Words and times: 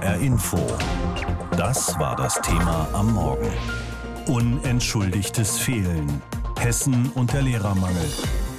HR 0.00 0.16
Info. 0.20 0.58
Das 1.56 1.98
war 1.98 2.16
das 2.16 2.40
Thema 2.40 2.88
am 2.94 3.12
Morgen. 3.12 3.50
Unentschuldigtes 4.26 5.58
Fehlen. 5.58 6.22
Hessen 6.58 7.10
und 7.14 7.32
der 7.34 7.42
Lehrermangel. 7.42 8.08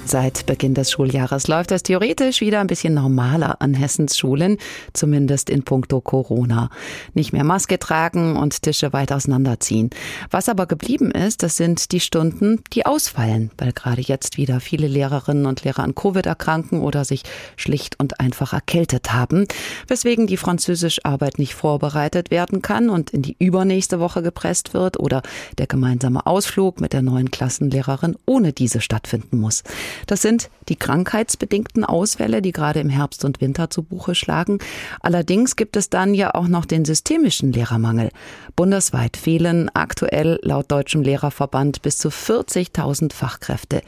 Seit 0.04 0.46
Beginn 0.46 0.74
des 0.74 0.90
Schuljahres 0.90 1.46
läuft 1.46 1.70
es 1.70 1.84
theoretisch 1.84 2.40
wieder 2.40 2.60
ein 2.60 2.66
bisschen 2.66 2.92
normaler 2.92 3.62
an 3.62 3.72
Hessens 3.72 4.18
Schulen, 4.18 4.58
zumindest 4.92 5.48
in 5.48 5.62
puncto 5.62 6.00
Corona. 6.00 6.70
Nicht 7.14 7.32
mehr 7.32 7.44
Maske 7.44 7.78
tragen 7.78 8.36
und 8.36 8.62
Tische 8.62 8.92
weit 8.92 9.12
auseinanderziehen. 9.12 9.90
Was 10.30 10.48
aber 10.48 10.66
geblieben 10.66 11.12
ist, 11.12 11.42
das 11.42 11.56
sind 11.56 11.92
die 11.92 12.00
Stunden, 12.00 12.62
die 12.72 12.84
ausfallen, 12.84 13.52
weil 13.56 13.72
gerade 13.72 14.02
jetzt 14.02 14.36
wieder 14.36 14.60
viele 14.60 14.88
Lehrerinnen 14.88 15.46
und 15.46 15.64
Lehrer 15.64 15.84
an 15.84 15.94
Covid 15.94 16.26
erkranken 16.26 16.82
oder 16.82 17.04
sich 17.04 17.22
schlicht 17.56 17.98
und 17.98 18.20
einfach 18.20 18.52
erkältet 18.52 19.12
haben, 19.12 19.46
weswegen 19.86 20.26
die 20.26 20.36
Französischarbeit 20.36 21.38
nicht 21.38 21.54
vorbereitet 21.54 22.30
werden 22.30 22.60
kann 22.60 22.90
und 22.90 23.10
in 23.10 23.22
die 23.22 23.36
übernächste 23.38 24.00
Woche 24.00 24.22
gepresst 24.22 24.74
wird 24.74 24.98
oder 24.98 25.22
der 25.58 25.68
gemeinsame 25.68 26.26
Ausflug 26.26 26.80
mit 26.80 26.92
der 26.92 27.02
neuen 27.02 27.30
Klassenlehrerin 27.30 28.16
ohne 28.26 28.52
diese 28.52 28.80
stattfinden 28.80 29.38
muss. 29.38 29.62
Das 30.06 30.22
sind 30.22 30.50
die 30.68 30.76
krankheitsbedingten 30.76 31.84
Ausfälle, 31.84 32.42
die 32.42 32.52
gerade 32.52 32.80
im 32.80 32.88
Herbst 32.88 33.24
und 33.24 33.40
Winter 33.40 33.70
zu 33.70 33.82
Buche 33.82 34.14
schlagen. 34.14 34.58
Allerdings 35.00 35.56
gibt 35.56 35.76
es 35.76 35.90
dann 35.90 36.14
ja 36.14 36.34
auch 36.34 36.48
noch 36.48 36.64
den 36.64 36.84
systemischen 36.84 37.52
Lehrermangel. 37.52 38.10
Bundesweit 38.56 39.16
fehlen 39.16 39.70
aktuell 39.74 40.38
laut 40.42 40.70
Deutschem 40.70 41.02
Lehrerverband 41.02 41.82
bis 41.82 41.98
zu 41.98 42.08
40.000 42.08 43.12
Fachkräfte. 43.12 43.82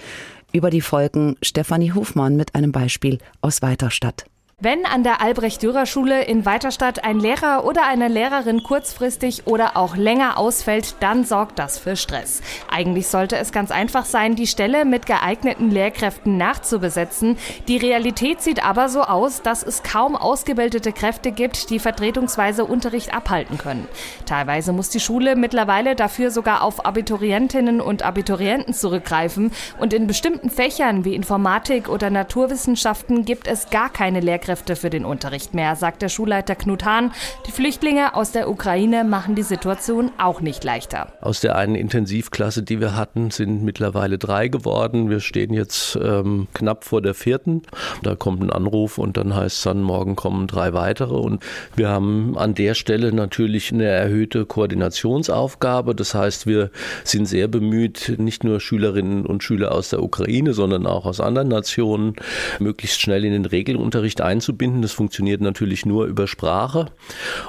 Über 0.52 0.70
die 0.70 0.80
Folgen 0.80 1.36
Stefanie 1.42 1.92
Hofmann 1.92 2.36
mit 2.36 2.54
einem 2.54 2.72
Beispiel 2.72 3.18
aus 3.40 3.62
Weiterstadt. 3.62 4.24
Wenn 4.60 4.86
an 4.86 5.02
der 5.02 5.20
Albrecht-Dürer-Schule 5.20 6.22
in 6.22 6.46
Weiterstadt 6.46 7.02
ein 7.02 7.18
Lehrer 7.18 7.64
oder 7.64 7.88
eine 7.88 8.06
Lehrerin 8.06 8.62
kurzfristig 8.62 9.48
oder 9.48 9.76
auch 9.76 9.96
länger 9.96 10.38
ausfällt, 10.38 10.94
dann 11.00 11.24
sorgt 11.24 11.58
das 11.58 11.76
für 11.76 11.96
Stress. 11.96 12.40
Eigentlich 12.70 13.08
sollte 13.08 13.36
es 13.36 13.50
ganz 13.50 13.72
einfach 13.72 14.04
sein, 14.04 14.36
die 14.36 14.46
Stelle 14.46 14.84
mit 14.84 15.06
geeigneten 15.06 15.72
Lehrkräften 15.72 16.36
nachzubesetzen. 16.36 17.36
Die 17.66 17.78
Realität 17.78 18.42
sieht 18.42 18.64
aber 18.64 18.88
so 18.88 19.02
aus, 19.02 19.42
dass 19.42 19.64
es 19.64 19.82
kaum 19.82 20.14
ausgebildete 20.14 20.92
Kräfte 20.92 21.32
gibt, 21.32 21.70
die 21.70 21.80
vertretungsweise 21.80 22.64
Unterricht 22.64 23.12
abhalten 23.12 23.58
können. 23.58 23.88
Teilweise 24.24 24.72
muss 24.72 24.88
die 24.88 25.00
Schule 25.00 25.34
mittlerweile 25.34 25.96
dafür 25.96 26.30
sogar 26.30 26.62
auf 26.62 26.86
Abiturientinnen 26.86 27.80
und 27.80 28.04
Abiturienten 28.04 28.72
zurückgreifen. 28.72 29.50
Und 29.80 29.92
in 29.92 30.06
bestimmten 30.06 30.48
Fächern 30.48 31.04
wie 31.04 31.16
Informatik 31.16 31.88
oder 31.88 32.08
Naturwissenschaften 32.08 33.24
gibt 33.24 33.48
es 33.48 33.68
gar 33.70 33.90
keine 33.90 34.20
Lehrkräfte 34.20 34.43
Lehrkräfte 34.44 34.76
für 34.76 34.90
den 34.90 35.06
Unterricht 35.06 35.54
mehr, 35.54 35.74
sagt 35.74 36.02
der 36.02 36.10
Schulleiter 36.10 36.54
Knut 36.54 36.84
Hahn. 36.84 37.12
Die 37.46 37.50
Flüchtlinge 37.50 38.14
aus 38.14 38.32
der 38.32 38.50
Ukraine 38.50 39.02
machen 39.02 39.34
die 39.34 39.42
Situation 39.42 40.10
auch 40.18 40.42
nicht 40.42 40.64
leichter. 40.64 41.12
Aus 41.22 41.40
der 41.40 41.56
einen 41.56 41.74
Intensivklasse, 41.74 42.62
die 42.62 42.78
wir 42.78 42.94
hatten, 42.94 43.30
sind 43.30 43.64
mittlerweile 43.64 44.18
drei 44.18 44.48
geworden. 44.48 45.08
Wir 45.08 45.20
stehen 45.20 45.54
jetzt 45.54 45.98
ähm, 46.02 46.46
knapp 46.52 46.84
vor 46.84 47.00
der 47.00 47.14
vierten. 47.14 47.62
Da 48.02 48.16
kommt 48.16 48.42
ein 48.42 48.50
Anruf 48.50 48.98
und 48.98 49.16
dann 49.16 49.34
heißt 49.34 49.56
es 49.56 49.62
dann, 49.62 49.80
morgen 49.80 50.14
kommen 50.14 50.46
drei 50.46 50.74
weitere. 50.74 51.14
Und 51.14 51.42
wir 51.74 51.88
haben 51.88 52.36
an 52.36 52.54
der 52.54 52.74
Stelle 52.74 53.14
natürlich 53.14 53.72
eine 53.72 53.86
erhöhte 53.86 54.44
Koordinationsaufgabe. 54.44 55.94
Das 55.94 56.14
heißt, 56.14 56.46
wir 56.46 56.70
sind 57.02 57.26
sehr 57.26 57.48
bemüht, 57.48 58.14
nicht 58.18 58.44
nur 58.44 58.60
Schülerinnen 58.60 59.24
und 59.24 59.42
Schüler 59.42 59.72
aus 59.72 59.88
der 59.88 60.02
Ukraine, 60.02 60.52
sondern 60.52 60.86
auch 60.86 61.06
aus 61.06 61.20
anderen 61.20 61.48
Nationen 61.48 62.16
möglichst 62.58 63.00
schnell 63.00 63.24
in 63.24 63.32
den 63.32 63.46
Regelunterricht 63.46 64.20
einzubinden 64.20 64.33
einzubinden. 64.34 64.82
Das 64.82 64.92
funktioniert 64.92 65.40
natürlich 65.40 65.86
nur 65.86 66.06
über 66.06 66.26
Sprache 66.26 66.86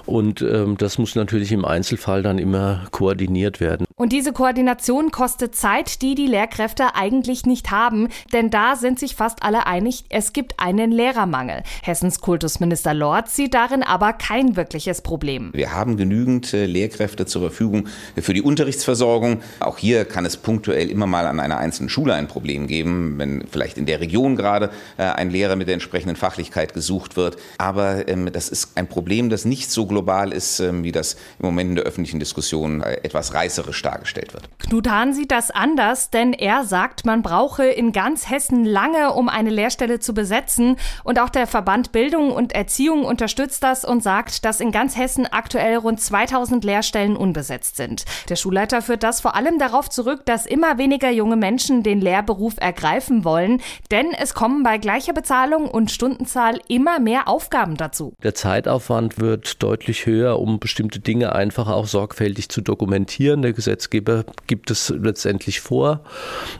und 0.06 0.42
ähm, 0.42 0.78
das 0.78 0.98
muss 0.98 1.16
natürlich 1.16 1.52
im 1.52 1.66
Einzelfall 1.66 2.22
dann 2.22 2.38
immer 2.38 2.86
koordiniert 2.92 3.60
werden. 3.60 3.86
Und 3.96 4.12
diese 4.12 4.34
Koordination 4.34 5.12
kostet 5.12 5.56
Zeit, 5.56 6.02
die 6.02 6.16
die 6.16 6.28
Lehrkräfte 6.28 6.96
eigentlich 6.96 7.46
nicht 7.46 7.72
haben, 7.72 8.10
denn 8.34 8.50
da 8.50 8.76
sind 8.76 9.00
sich 9.00 9.16
fast 9.16 9.42
alle 9.42 9.66
einig, 9.66 10.04
es 10.10 10.34
gibt 10.34 10.60
einen 10.60 10.92
Lehrermangel. 10.92 11.64
Hessens 11.82 12.20
Kultusminister 12.20 12.94
Lord 12.94 13.30
sieht 13.30 13.54
darin 13.54 13.84
aber 13.84 14.14
kein 14.14 14.56
wirkliches 14.56 15.02
Problem. 15.02 15.52
Wir 15.54 15.72
haben 15.72 15.98
genügend 15.98 16.54
äh, 16.54 16.66
Lehrkräfte 16.66 17.26
zur 17.26 17.42
Verfügung 17.42 17.88
für 18.18 18.34
die 18.34 18.42
Unterrichtsversorgung. 18.42 19.42
Auch 19.60 19.78
hier 19.78 20.06
kann 20.06 20.26
es 20.26 20.38
punktuell 20.38 20.90
immer 20.90 21.08
mal 21.08 21.26
an 21.26 21.40
einer 21.40 21.58
einzelnen 21.58 21.90
Schule 21.90 22.14
ein 22.14 22.28
Problem 22.28 22.68
geben, 22.68 23.18
wenn 23.18 23.48
vielleicht 23.50 23.78
in 23.78 23.86
der 23.86 24.02
Region 24.02 24.36
gerade 24.36 24.70
äh, 24.98 25.04
ein 25.04 25.32
Lehrer 25.32 25.56
mit 25.56 25.68
der 25.68 25.74
entsprechenden 25.74 26.18
Fachlichkeit 26.18 26.75
gesucht 26.76 27.16
wird. 27.18 27.38
Aber 27.58 28.08
ähm, 28.08 28.32
das 28.32 28.50
ist 28.50 28.78
ein 28.78 28.88
Problem, 28.88 29.32
das 29.32 29.46
nicht 29.46 29.72
so 29.72 29.88
global 29.88 30.32
ist, 30.32 30.60
ähm, 30.60 30.84
wie 30.84 30.92
das 30.92 31.16
im 31.40 31.48
Moment 31.48 31.72
in 31.72 31.76
der 31.78 31.86
öffentlichen 31.86 32.20
Diskussion 32.20 32.82
äh, 32.82 32.98
etwas 33.02 33.34
reißerisch 33.34 33.82
dargestellt 33.82 34.34
wird. 34.34 34.48
Knut 34.60 34.88
Hahn 34.88 35.14
sieht 35.14 35.32
das 35.32 35.50
anders, 35.50 36.12
denn 36.12 36.34
er 36.34 36.66
sagt, 36.66 37.06
man 37.06 37.24
brauche 37.24 37.66
in 37.66 37.92
ganz 37.92 38.30
Hessen 38.30 38.66
lange, 38.66 39.14
um 39.14 39.30
eine 39.30 39.50
Lehrstelle 39.50 40.00
zu 40.00 40.14
besetzen. 40.14 40.76
Und 41.04 41.20
auch 41.20 41.30
der 41.30 41.48
Verband 41.48 41.92
Bildung 41.92 42.32
und 42.32 42.54
Erziehung 42.54 43.06
unterstützt 43.06 43.64
das 43.64 43.86
und 43.86 44.04
sagt, 44.04 44.46
dass 44.46 44.60
in 44.60 44.72
ganz 44.72 44.98
Hessen 44.98 45.26
aktuell 45.26 45.78
rund 45.78 46.02
2000 46.02 46.64
Lehrstellen 46.64 47.16
unbesetzt 47.16 47.78
sind. 47.78 48.06
Der 48.30 48.36
Schulleiter 48.36 48.82
führt 48.82 49.04
das 49.04 49.22
vor 49.22 49.36
allem 49.36 49.58
darauf 49.58 49.90
zurück, 49.90 50.26
dass 50.26 50.46
immer 50.46 50.78
weniger 50.78 51.10
junge 51.10 51.38
Menschen 51.38 51.84
den 51.84 52.02
Lehrberuf 52.02 52.56
ergreifen 52.58 53.24
wollen, 53.24 53.62
denn 53.92 54.08
es 54.12 54.34
kommen 54.34 54.64
bei 54.64 54.78
gleicher 54.78 55.14
Bezahlung 55.14 55.70
und 55.70 55.92
Stundenzahl 55.92 56.60
immer 56.68 57.00
mehr 57.00 57.28
Aufgaben 57.28 57.78
dazu. 57.78 58.14
Der 58.24 58.36
Zeitaufwand 58.36 59.20
wird 59.20 59.62
deutlich 59.64 60.06
höher, 60.06 60.40
um 60.40 60.60
bestimmte 60.60 61.00
Dinge 61.00 61.34
einfach 61.34 61.68
auch 61.68 61.88
sorgfältig 61.88 62.50
zu 62.50 62.62
dokumentieren. 62.62 63.42
Der 63.42 63.54
Gesetz 63.54 63.86
Gesetzgeber 63.86 64.24
gibt 64.48 64.72
es 64.72 64.90
letztendlich 64.90 65.60
vor. 65.60 66.02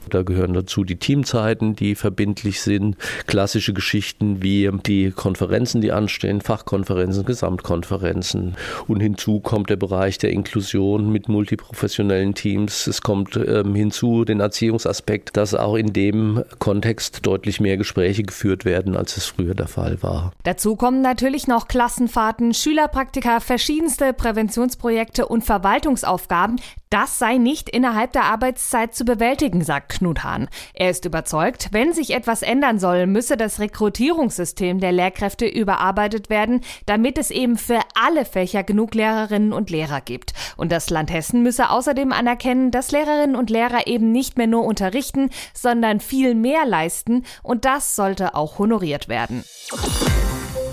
Da 0.10 0.24
gehören 0.24 0.54
dazu 0.54 0.84
die 0.84 0.98
Teamzeiten, 0.98 1.76
die 1.76 1.96
verbindlich 1.96 2.62
sind, 2.62 2.98
klassische 3.26 3.74
Geschichten 3.74 4.44
wie 4.44 4.70
die 4.86 5.12
Konferenzen, 5.12 5.82
die 5.82 5.92
anstehen, 5.92 6.42
Fachkonferenzen, 6.42 7.26
Gesamtkonferenzen. 7.26 8.56
Und 8.88 9.00
hinzu 9.00 9.40
kommt 9.40 9.70
der 9.70 9.78
Bereich 9.78 10.18
der 10.18 10.32
Inklusion 10.32 11.12
mit 11.12 11.30
multiprofessionellen 11.30 12.36
Teams. 12.36 12.88
Es 12.88 13.02
kommt 13.02 13.38
ähm, 13.38 13.76
hinzu 13.76 14.26
den 14.26 14.40
Erziehungsaspekt, 14.40 15.38
dass 15.38 15.54
auch 15.54 15.76
in 15.76 15.94
dem 15.94 16.44
Kontext 16.60 17.26
deutlich 17.26 17.60
mehr 17.60 17.78
Gespräche 17.78 18.24
geführt 18.24 18.66
werden, 18.66 18.96
als 18.96 19.18
es 19.18 19.26
früher 19.26 19.56
der 19.56 19.68
Fall 19.68 19.95
war. 20.04 20.32
Dazu 20.44 20.76
kommen 20.76 21.02
natürlich 21.02 21.48
noch 21.48 21.68
Klassenfahrten, 21.68 22.54
Schülerpraktika, 22.54 23.40
verschiedenste 23.40 24.14
Präventionsprojekte 24.14 25.28
und 25.28 25.44
Verwaltungsaufgaben. 25.44 26.60
Das 26.96 27.20
sei 27.20 27.36
nicht 27.36 27.70
innerhalb 27.70 28.14
der 28.14 28.24
Arbeitszeit 28.24 28.96
zu 28.96 29.04
bewältigen, 29.04 29.62
sagt 29.66 29.90
Knut 29.90 30.24
Hahn. 30.24 30.48
Er 30.74 30.92
ist 30.92 31.04
überzeugt, 31.04 31.68
wenn 31.74 31.92
sich 31.92 32.12
etwas 32.12 32.42
ändern 32.42 32.80
soll, 32.80 33.06
müsse 33.06 33.36
das 33.36 33.60
Rekrutierungssystem 33.60 34.80
der 34.80 34.94
Lehrkräfte 34.94 35.46
überarbeitet 35.46 36.30
werden, 36.30 36.62
damit 36.86 37.18
es 37.18 37.32
eben 37.32 37.58
für 37.58 37.82
alle 37.96 38.24
Fächer 38.24 38.64
genug 38.64 38.96
Lehrerinnen 38.96 39.52
und 39.52 39.72
Lehrer 39.72 40.00
gibt. 40.00 40.32
Und 40.56 40.72
das 40.72 40.90
Land 40.90 41.12
Hessen 41.12 41.44
müsse 41.44 41.70
außerdem 41.70 42.14
anerkennen, 42.14 42.72
dass 42.72 42.92
Lehrerinnen 42.92 43.36
und 43.36 43.50
Lehrer 43.50 43.88
eben 43.88 44.14
nicht 44.14 44.38
mehr 44.38 44.48
nur 44.48 44.64
unterrichten, 44.64 45.32
sondern 45.54 46.00
viel 46.00 46.34
mehr 46.34 46.66
leisten 46.66 47.26
und 47.44 47.66
das 47.66 47.98
sollte 47.98 48.36
auch 48.36 48.58
honoriert 48.58 49.10
werden. 49.10 49.44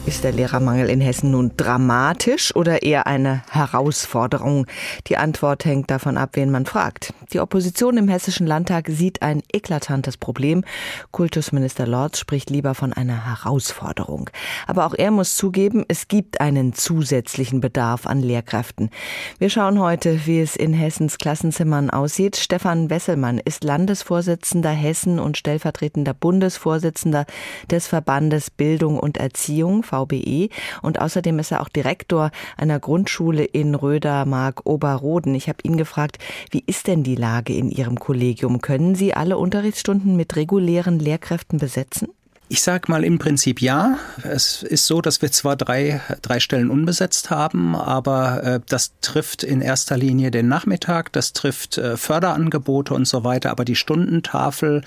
Ist 0.05 0.25
der 0.25 0.33
Lehrermangel 0.33 0.91
in 0.91 1.01
Hessen 1.01 1.31
nun 1.31 1.53
dramatisch 1.57 2.57
oder 2.57 2.83
eher 2.83 3.07
eine 3.07 3.45
Herausforderung? 3.49 4.67
Die 5.07 5.17
Antwort 5.17 5.65
hängt 5.65 5.93
davon 5.93 6.17
ab, 6.17 6.31
wen 6.33 6.51
man 6.51 6.67
fragt. 6.67 7.15
Die 7.33 7.39
Opposition 7.39 7.97
im 7.97 8.09
Hessischen 8.09 8.49
Landtag 8.49 8.89
sieht 8.89 9.23
ein 9.23 9.45
eklatantes 9.53 10.17
Problem. 10.17 10.65
Kultusminister 11.13 11.87
Lorz 11.87 12.19
spricht 12.19 12.51
lieber 12.51 12.75
von 12.75 12.93
einer 12.93 13.27
Herausforderung. 13.27 14.29
Aber 14.67 14.87
auch 14.87 14.95
er 14.95 15.13
muss 15.13 15.37
zugeben, 15.37 15.85
es 15.87 16.09
gibt 16.09 16.41
einen 16.41 16.73
zusätzlichen 16.73 17.61
Bedarf 17.61 18.05
an 18.09 18.21
Lehrkräften. 18.21 18.91
Wir 19.39 19.51
schauen 19.51 19.79
heute, 19.79 20.27
wie 20.27 20.41
es 20.41 20.57
in 20.57 20.75
Hessens 20.75 21.17
Klassenzimmern 21.17 21.91
aussieht. 21.91 22.35
Stefan 22.37 22.91
Wesselmann 22.91 23.39
ist 23.39 23.63
Landesvorsitzender 23.63 24.71
Hessen 24.71 25.21
und 25.21 25.39
stellvertretender 25.39 26.13
Bundesvorsitzender 26.13 27.25
des 27.71 27.87
Verbandes 27.87 28.51
Bildung 28.51 28.99
und 28.99 29.17
Erziehung 29.17 29.85
VBE 29.93 30.49
und 30.81 31.01
außerdem 31.01 31.39
ist 31.39 31.53
er 31.53 31.61
auch 31.61 31.69
Direktor 31.69 32.31
einer 32.57 32.81
Grundschule 32.81 33.45
in 33.45 33.75
Rödermark-Oberroden. 33.75 35.35
Ich 35.35 35.49
habe 35.49 35.59
ihn 35.63 35.77
gefragt, 35.77 36.19
wie 36.51 36.65
ist 36.67 36.87
denn 36.87 37.03
die 37.03 37.17
Lage 37.17 37.55
in 37.55 37.71
Ihrem 37.71 37.99
Kollegium? 37.99 38.61
Können 38.61 38.95
Sie 38.95 39.15
alle 39.15 39.37
Unterrichtsstunden 39.37 40.17
mit 40.17 40.37
regulären 40.37 40.99
Lehrkräften 40.99 41.59
besetzen? 41.59 42.09
Ich 42.53 42.61
sage 42.61 42.91
mal 42.91 43.03
im 43.03 43.19
Prinzip 43.19 43.63
ja. 43.63 43.97
Es 44.25 44.63
ist 44.63 44.87
so, 44.87 45.01
dass 45.01 45.23
wir 45.23 45.33
zwar 45.33 45.57
drei, 45.57 46.03
drei 46.21 46.39
Stellen 46.39 46.69
unbesetzt 46.69 47.31
haben, 47.31 47.75
aber 47.75 48.45
äh, 48.45 48.61
das 48.69 48.93
trifft 49.01 49.43
in 49.43 49.63
erster 49.63 49.97
Linie 49.97 50.31
den 50.31 50.49
Nachmittag, 50.49 51.11
das 51.15 51.33
trifft 51.33 51.79
äh, 51.79 51.97
Förderangebote 51.97 52.93
und 52.93 53.09
so 53.09 53.25
weiter, 53.25 53.53
aber 53.53 53.65
die 53.65 53.75
Stundentafel, 53.75 54.83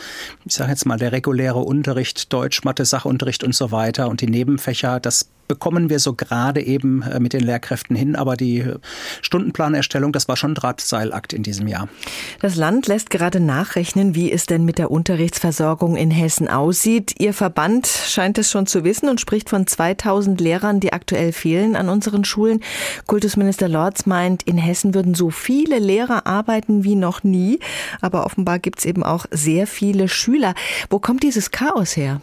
ich 0.46 0.54
sage 0.54 0.70
jetzt 0.70 0.86
mal 0.86 1.00
der 1.00 1.12
reguläre 1.12 1.58
Unterricht, 1.58 2.32
Deutsch, 2.32 2.64
Mathe, 2.64 2.86
Sachunterricht 2.86 3.44
und 3.44 3.56
so 3.56 3.72
weiter 3.72 4.10
und 4.10 4.22
die 4.22 4.30
Nebenfächer, 4.30 5.00
das 5.00 5.28
bekommen 5.48 5.90
wir 5.90 6.00
so 6.00 6.14
gerade 6.14 6.62
eben 6.62 7.02
äh, 7.04 7.20
mit 7.20 7.34
den 7.34 7.42
Lehrkräften 7.42 7.96
hin. 7.96 8.16
Aber 8.16 8.36
die 8.36 8.66
Stundenplanerstellung, 9.22 10.12
das 10.12 10.28
war 10.28 10.38
schon 10.38 10.56
Drahtseilakt 10.56 11.34
in 11.34 11.44
diesem 11.44 11.68
Jahr. 11.68 11.88
Das 12.42 12.56
Land 12.56 12.88
lässt 12.88 13.10
gerade 13.10 13.40
nachrechnen, 13.40 14.16
wie 14.16 14.32
es 14.32 14.46
denn 14.46 14.66
mit 14.66 14.78
der 14.78 14.92
Unterrichtsversorgung 14.92 15.96
in 15.96 16.12
Hessen 16.12 16.48
aussieht. 16.48 17.16
Ihr 17.20 17.34
Verband 17.34 17.88
scheint 17.88 18.38
es 18.38 18.52
schon 18.52 18.68
zu 18.68 18.84
wissen 18.84 19.10
und 19.10 19.22
spricht 19.22 19.50
von 19.50 19.68
2000 19.68 20.40
Lehrern, 20.42 20.80
die 20.80 20.94
aktuell 20.94 21.32
fehlen 21.32 21.76
an 21.76 21.90
unseren 21.90 22.26
Schulen. 22.26 22.62
Kultusminister 23.08 23.68
Lorz 23.68 24.06
meint, 24.06 24.44
in 24.44 24.58
Hessen 24.58 24.94
würden 24.94 25.16
so 25.16 25.30
viele 25.30 25.80
Lehrer 25.80 26.26
arbeiten 26.28 26.84
wie 26.84 26.96
noch 26.96 27.24
nie. 27.24 27.60
Aber 28.02 28.26
offenbar 28.26 28.60
gibt 28.60 28.80
es 28.80 28.86
eben 28.86 29.04
auch 29.04 29.26
sehr 29.32 29.68
viele 29.68 30.08
Schüler. 30.08 30.54
Wo 30.90 31.00
kommt 31.00 31.24
dieses 31.24 31.52
Chaos 31.52 31.96
her? 31.96 32.22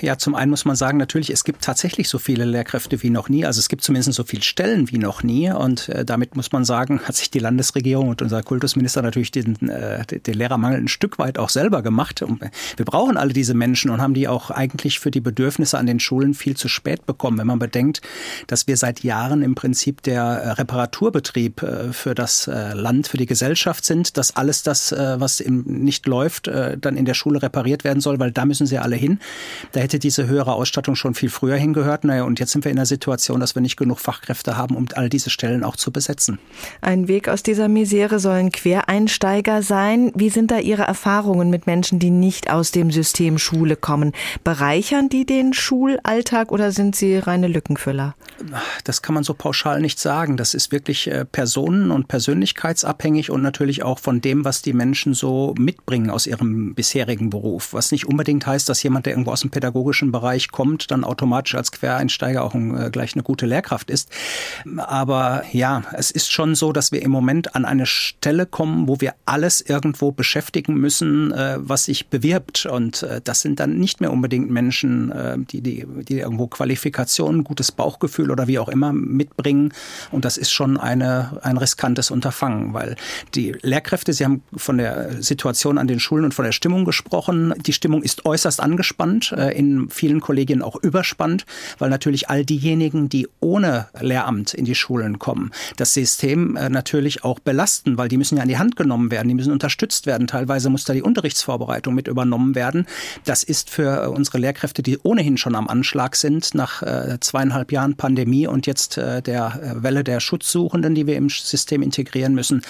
Ja, 0.00 0.18
zum 0.18 0.36
einen 0.36 0.50
muss 0.50 0.64
man 0.64 0.76
sagen, 0.76 0.98
natürlich, 0.98 1.30
es 1.30 1.42
gibt 1.42 1.62
tatsächlich 1.62 2.08
so 2.08 2.18
viele 2.18 2.44
Lehrkräfte 2.44 3.02
wie 3.02 3.10
noch 3.10 3.28
nie. 3.28 3.44
Also 3.44 3.58
es 3.58 3.68
gibt 3.68 3.82
zumindest 3.82 4.12
so 4.12 4.22
viele 4.22 4.42
Stellen 4.42 4.90
wie 4.90 4.98
noch 4.98 5.24
nie. 5.24 5.50
Und 5.50 5.88
äh, 5.88 6.04
damit 6.04 6.36
muss 6.36 6.52
man 6.52 6.64
sagen, 6.64 7.00
hat 7.00 7.16
sich 7.16 7.30
die 7.30 7.40
Landesregierung 7.40 8.08
und 8.08 8.22
unser 8.22 8.42
Kultusminister 8.42 9.02
natürlich 9.02 9.32
den, 9.32 9.68
äh, 9.68 10.04
den 10.06 10.34
Lehrermangel 10.34 10.78
ein 10.78 10.88
Stück 10.88 11.18
weit 11.18 11.38
auch 11.38 11.48
selber 11.48 11.82
gemacht. 11.82 12.22
Und 12.22 12.40
wir 12.76 12.84
brauchen 12.84 13.16
alle 13.16 13.32
diese 13.32 13.54
Menschen 13.54 13.90
und 13.90 14.00
haben 14.00 14.14
die 14.14 14.28
auch 14.28 14.50
eigentlich 14.50 15.00
für 15.00 15.10
die 15.10 15.20
Bedürfnisse 15.20 15.76
an 15.76 15.86
den 15.86 15.98
Schulen 15.98 16.34
viel 16.34 16.56
zu 16.56 16.68
spät 16.68 17.04
bekommen. 17.04 17.38
Wenn 17.38 17.48
man 17.48 17.58
bedenkt, 17.58 18.00
dass 18.46 18.68
wir 18.68 18.76
seit 18.76 19.02
Jahren 19.02 19.42
im 19.42 19.56
Prinzip 19.56 20.02
der 20.02 20.22
äh, 20.22 20.50
Reparaturbetrieb 20.50 21.62
äh, 21.62 21.92
für 21.92 22.14
das 22.14 22.46
äh, 22.46 22.74
Land, 22.74 23.08
für 23.08 23.16
die 23.16 23.26
Gesellschaft 23.26 23.84
sind, 23.84 24.16
dass 24.18 24.36
alles 24.36 24.62
das, 24.62 24.92
äh, 24.92 25.18
was 25.18 25.42
nicht 25.44 26.06
läuft, 26.06 26.46
dann 26.46 26.96
in 26.96 27.04
der 27.04 27.14
Schule 27.14 27.42
repariert 27.42 27.84
werden 27.84 28.00
soll, 28.00 28.18
weil 28.18 28.30
da 28.30 28.44
müssen 28.44 28.66
sie 28.66 28.78
alle 28.78 28.96
hin. 28.96 29.18
Da 29.72 29.80
hätte 29.80 29.98
diese 29.98 30.26
höhere 30.26 30.54
Ausstattung 30.54 30.94
schon 30.96 31.14
viel 31.14 31.30
früher 31.30 31.56
hingehört. 31.56 32.04
Naja, 32.04 32.24
und 32.24 32.40
jetzt 32.40 32.52
sind 32.52 32.64
wir 32.64 32.70
in 32.70 32.76
der 32.76 32.86
Situation, 32.86 33.40
dass 33.40 33.54
wir 33.54 33.62
nicht 33.62 33.76
genug 33.76 33.98
Fachkräfte 33.98 34.56
haben, 34.56 34.76
um 34.76 34.86
all 34.94 35.08
diese 35.08 35.30
Stellen 35.30 35.64
auch 35.64 35.76
zu 35.76 35.90
besetzen. 35.90 36.38
Ein 36.80 37.08
Weg 37.08 37.28
aus 37.28 37.42
dieser 37.42 37.68
Misere 37.68 38.18
sollen 38.18 38.52
Quereinsteiger 38.52 39.62
sein. 39.62 40.12
Wie 40.14 40.30
sind 40.30 40.50
da 40.50 40.58
Ihre 40.58 40.82
Erfahrungen 40.82 41.50
mit 41.50 41.66
Menschen, 41.66 41.98
die 41.98 42.10
nicht 42.10 42.50
aus 42.50 42.70
dem 42.70 42.90
System 42.90 43.38
Schule 43.38 43.76
kommen? 43.76 44.12
Bereichern 44.42 45.08
die 45.08 45.26
den 45.26 45.52
Schulalltag 45.52 46.52
oder 46.52 46.72
sind 46.72 46.96
sie 46.96 47.16
reine 47.18 47.48
Lückenfüller? 47.48 48.14
Das 48.84 49.02
kann 49.02 49.14
man 49.14 49.24
so 49.24 49.34
pauschal 49.34 49.80
nicht 49.80 49.98
sagen. 49.98 50.36
Das 50.36 50.54
ist 50.54 50.72
wirklich 50.72 51.10
äh, 51.10 51.24
personen- 51.24 51.90
und 51.90 52.08
persönlichkeitsabhängig 52.08 53.30
und 53.30 53.42
natürlich 53.42 53.82
auch 53.82 53.98
von 53.98 54.20
dem, 54.20 54.44
was 54.44 54.62
die 54.62 54.72
Menschen 54.72 55.14
so 55.14 55.54
mitbringen 55.58 56.10
aus 56.10 56.26
ihrem 56.26 56.74
bisherigen 56.74 57.30
Beruf. 57.30 57.72
Was 57.72 57.92
nicht 57.92 58.06
unbedingt 58.06 58.46
heißt, 58.46 58.68
dass 58.68 58.82
jemand, 58.82 59.06
der 59.06 59.14
irgendwo 59.14 59.32
aus 59.32 59.40
dem 59.40 59.50
pädagogischen 59.54 60.10
Bereich 60.10 60.50
kommt, 60.50 60.90
dann 60.90 61.04
automatisch 61.04 61.54
als 61.54 61.70
Quereinsteiger 61.70 62.42
auch 62.42 62.54
ein, 62.54 62.76
äh, 62.76 62.90
gleich 62.90 63.14
eine 63.14 63.22
gute 63.22 63.46
Lehrkraft 63.46 63.88
ist. 63.88 64.10
Aber 64.76 65.44
ja, 65.52 65.84
es 65.92 66.10
ist 66.10 66.32
schon 66.32 66.56
so, 66.56 66.72
dass 66.72 66.90
wir 66.90 67.00
im 67.02 67.12
Moment 67.12 67.54
an 67.54 67.64
eine 67.64 67.86
Stelle 67.86 68.46
kommen, 68.46 68.88
wo 68.88 69.00
wir 69.00 69.14
alles 69.26 69.60
irgendwo 69.60 70.10
beschäftigen 70.10 70.74
müssen, 70.74 71.30
äh, 71.30 71.56
was 71.60 71.84
sich 71.84 72.08
bewirbt. 72.08 72.66
Und 72.66 73.04
äh, 73.04 73.20
das 73.22 73.42
sind 73.42 73.60
dann 73.60 73.78
nicht 73.78 74.00
mehr 74.00 74.12
unbedingt 74.12 74.50
Menschen, 74.50 75.12
die, 75.50 75.60
die, 75.60 75.86
die 76.08 76.18
irgendwo 76.18 76.48
Qualifikationen, 76.48 77.44
gutes 77.44 77.70
Bauchgefühl 77.70 78.30
oder 78.30 78.48
wie 78.48 78.58
auch 78.58 78.68
immer 78.68 78.92
mitbringen. 78.92 79.72
Und 80.10 80.24
das 80.24 80.36
ist 80.36 80.50
schon 80.50 80.76
eine, 80.76 81.38
ein 81.42 81.56
riskantes 81.56 82.10
Unterfangen, 82.10 82.74
weil 82.74 82.96
die 83.34 83.54
Lehrkräfte, 83.62 84.12
Sie 84.12 84.24
haben 84.24 84.42
von 84.56 84.78
der 84.78 85.22
Situation 85.22 85.78
an 85.78 85.86
den 85.86 86.00
Schulen 86.00 86.24
und 86.24 86.34
von 86.34 86.44
der 86.44 86.52
Stimmung 86.52 86.84
gesprochen. 86.84 87.54
Die 87.64 87.72
Stimmung 87.72 88.02
ist 88.02 88.26
äußerst 88.26 88.60
angespannt. 88.60 89.32
Äh, 89.44 89.58
in 89.58 89.88
vielen 89.90 90.20
Kollegien 90.20 90.62
auch 90.62 90.76
überspannt, 90.82 91.46
weil 91.78 91.90
natürlich 91.90 92.28
all 92.28 92.44
diejenigen, 92.44 93.08
die 93.08 93.28
ohne 93.40 93.86
Lehramt 94.00 94.54
in 94.54 94.64
die 94.64 94.74
Schulen 94.74 95.18
kommen, 95.18 95.52
das 95.76 95.94
System 95.94 96.56
äh, 96.56 96.68
natürlich 96.68 97.24
auch 97.24 97.38
belasten, 97.38 97.96
weil 97.98 98.08
die 98.08 98.16
müssen 98.16 98.36
ja 98.36 98.42
an 98.42 98.48
die 98.48 98.58
Hand 98.58 98.76
genommen 98.76 99.10
werden, 99.10 99.28
die 99.28 99.34
müssen 99.34 99.52
unterstützt 99.52 100.06
werden. 100.06 100.26
Teilweise 100.26 100.70
muss 100.70 100.84
da 100.84 100.92
die 100.92 101.02
Unterrichtsvorbereitung 101.02 101.94
mit 101.94 102.08
übernommen 102.08 102.54
werden. 102.54 102.86
Das 103.24 103.42
ist 103.42 103.70
für 103.70 104.10
unsere 104.10 104.38
Lehrkräfte, 104.38 104.82
die 104.82 104.98
ohnehin 105.02 105.36
schon 105.36 105.54
am 105.54 105.68
Anschlag 105.68 106.16
sind, 106.16 106.54
nach 106.54 106.82
äh, 106.82 107.18
zweieinhalb 107.20 107.72
Jahren 107.72 107.96
Pandemie 107.96 108.46
und 108.46 108.66
jetzt 108.66 108.96
der 108.96 109.76
Welle 109.76 110.04
der 110.04 110.20
Schutzsuchenden, 110.20 110.94
die 110.94 111.06
wir 111.06 111.16
im 111.16 111.28
System 111.28 111.82
integrieren 111.82 112.34
müssen, 112.34 112.62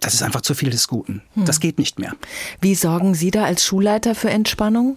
das 0.00 0.14
ist 0.14 0.22
einfach 0.22 0.40
zu 0.40 0.54
viel 0.54 0.70
des 0.70 0.88
Guten. 0.88 1.22
Hm. 1.34 1.44
Das 1.44 1.60
geht 1.60 1.78
nicht 1.78 1.98
mehr. 1.98 2.12
Wie 2.60 2.74
sorgen 2.74 3.14
Sie 3.14 3.30
da 3.30 3.44
als 3.44 3.64
Schulleiter 3.64 4.14
für 4.14 4.30
Entspannung? 4.30 4.96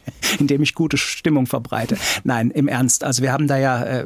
indem 0.39 0.61
ich 0.61 0.75
gute 0.75 0.97
Stimmung 0.97 1.47
verbreite. 1.47 1.97
Nein, 2.23 2.51
im 2.51 2.67
Ernst. 2.67 3.03
Also 3.03 3.21
wir 3.21 3.31
haben 3.31 3.47
da 3.47 3.57
ja, 3.57 3.83
äh, 3.83 4.05